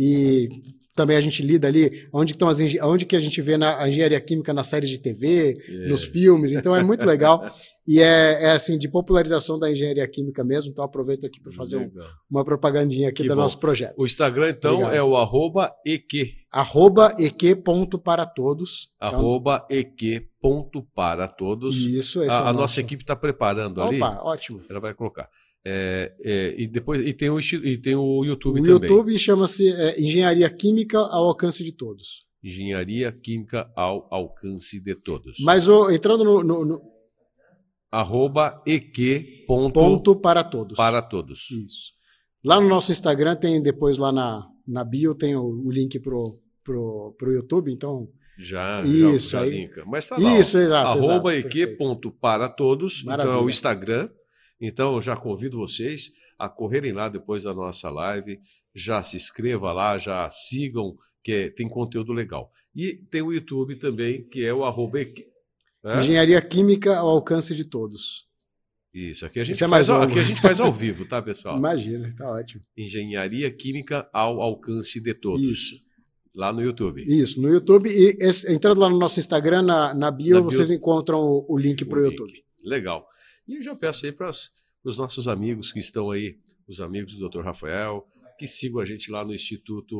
[0.00, 0.48] E
[0.94, 3.88] também a gente lida ali onde, estão as, onde que a gente vê na, a
[3.88, 5.88] engenharia química nas séries de TV, yeah.
[5.88, 6.52] nos filmes.
[6.52, 7.44] Então é muito legal.
[7.84, 10.70] e é, é, assim, de popularização da engenharia química mesmo.
[10.70, 11.90] Então aproveito aqui para fazer um,
[12.30, 13.42] uma propagandinha aqui que do bom.
[13.42, 13.96] nosso projeto.
[13.98, 14.94] O Instagram, então, Obrigado.
[14.94, 16.32] é o arroba eq.
[16.52, 18.90] Arroba eq.paratodos.
[19.02, 21.76] Então, arroba eq.paratodos.
[21.76, 22.60] Isso, esse a, é a nosso...
[22.60, 23.96] nossa equipe está preparando ali.
[23.96, 24.62] Opa, ótimo.
[24.70, 25.28] Ela vai colocar.
[25.64, 28.72] É, é, e depois e tem o, e tem o YouTube o também.
[28.72, 32.26] O YouTube chama-se é, Engenharia Química ao alcance de todos.
[32.42, 35.38] Engenharia Química ao alcance de todos.
[35.40, 36.82] Mas entrando no, no, no...
[37.90, 39.44] arroba eq.
[39.46, 40.76] Ponto para todos.
[40.76, 41.50] Para todos.
[41.50, 41.92] Isso.
[42.44, 46.40] Lá no nosso Instagram tem depois lá na, na bio tem o, o link pro,
[46.62, 49.84] pro, pro YouTube, então já, isso, já, já aí, linka.
[49.84, 50.38] Mas tá lá.
[50.38, 50.98] Isso, exato.
[50.98, 51.66] Arroba eq.
[51.76, 53.02] Ponto para todos.
[53.02, 53.32] Maravilha.
[53.32, 54.08] Então é o Instagram.
[54.60, 58.40] Então, eu já convido vocês a correrem lá depois da nossa live,
[58.74, 62.50] já se inscreva lá, já sigam, que tem conteúdo legal.
[62.74, 64.98] E tem o YouTube também, que é o arroba...
[65.82, 65.98] Né?
[65.98, 68.28] Engenharia Química ao alcance de todos.
[68.92, 71.58] Isso, aqui a gente, é faz, ao, aqui a gente faz ao vivo, tá, pessoal?
[71.58, 72.62] Imagina, tá ótimo.
[72.76, 75.42] Engenharia Química ao alcance de todos.
[75.42, 75.76] Isso.
[76.34, 77.04] Lá no YouTube.
[77.06, 77.88] Isso, no YouTube.
[77.88, 81.46] E esse, entrando lá no nosso Instagram, na, na bio, na vocês bio, encontram o,
[81.48, 82.32] o link para o YouTube.
[82.64, 83.06] Legal.
[83.48, 86.38] E eu já peço aí para os nossos amigos que estão aí,
[86.68, 87.40] os amigos do Dr.
[87.40, 88.06] Rafael,
[88.38, 89.96] que sigam a gente lá no Instituto,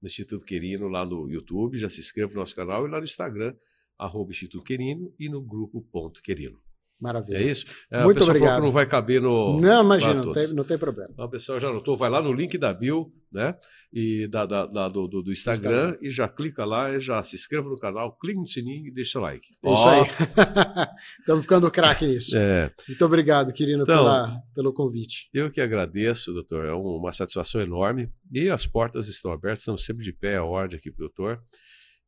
[0.00, 3.04] no Instituto Querino, lá no YouTube, já se inscrevam no nosso canal e lá no
[3.04, 3.54] Instagram,
[3.98, 6.58] arroba Instituto Querino e no grupo Ponto Querino.
[7.02, 7.38] Maravilha.
[7.38, 7.66] É isso?
[7.90, 8.62] É, Muito obrigado.
[8.62, 9.60] não vai caber no.
[9.60, 11.10] Não, imagina, não tem, não tem problema.
[11.12, 13.56] Então, o pessoal já anotou, vai lá no link da Bill, né?
[13.92, 17.68] E da, da, da do, do, Instagram, Instagram, e já clica lá, já se inscreva
[17.68, 19.44] no canal, clique no sininho e deixa o like.
[19.64, 19.88] É isso oh.
[19.88, 20.02] aí.
[21.18, 22.36] Estamos ficando craque nisso.
[22.36, 22.68] É.
[22.86, 25.28] Muito obrigado, querido, então, pela, pelo convite.
[25.34, 26.66] Eu que agradeço, doutor.
[26.66, 28.08] É uma satisfação enorme.
[28.30, 31.42] E as portas estão abertas, estamos sempre de pé a ordem aqui para doutor.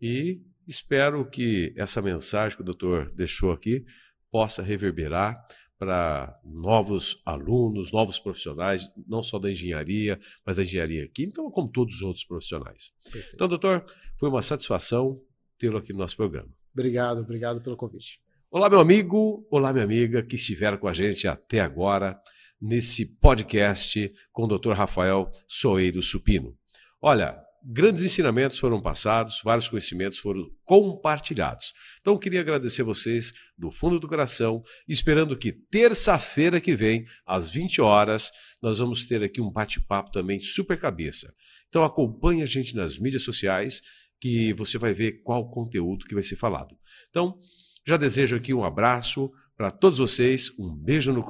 [0.01, 3.85] E espero que essa mensagem que o doutor deixou aqui
[4.35, 5.47] possa reverberar
[5.79, 11.95] para novos alunos, novos profissionais, não só da engenharia, mas da engenharia química, como todos
[11.95, 12.91] os outros profissionais.
[13.05, 13.33] Perfeito.
[13.33, 13.87] Então, doutor,
[14.19, 15.23] foi uma satisfação
[15.57, 16.49] tê-lo aqui no nosso programa.
[16.73, 18.21] Obrigado, obrigado pelo convite.
[18.51, 22.21] Olá, meu amigo, olá, minha amiga, que estiveram com a gente até agora
[22.61, 26.59] nesse podcast com o doutor Rafael Soeiro Supino.
[27.01, 31.73] Olha, grandes ensinamentos foram passados, vários conhecimentos foram compartilhados.
[32.01, 37.81] Então, queria agradecer vocês do fundo do coração, esperando que terça-feira que vem, às 20
[37.81, 41.33] horas, nós vamos ter aqui um bate-papo também super cabeça.
[41.69, 43.81] Então, acompanhe a gente nas mídias sociais,
[44.21, 46.77] que você vai ver qual conteúdo que vai ser falado.
[47.09, 47.39] Então,
[47.87, 51.25] já desejo aqui um abraço para todos vocês, um beijo no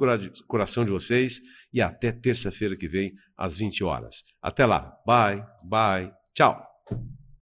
[0.47, 4.23] coração de vocês e até terça-feira que vem, às 20 horas.
[4.41, 4.95] Até lá.
[5.05, 6.24] Bye, bye.
[6.35, 6.53] Tchau!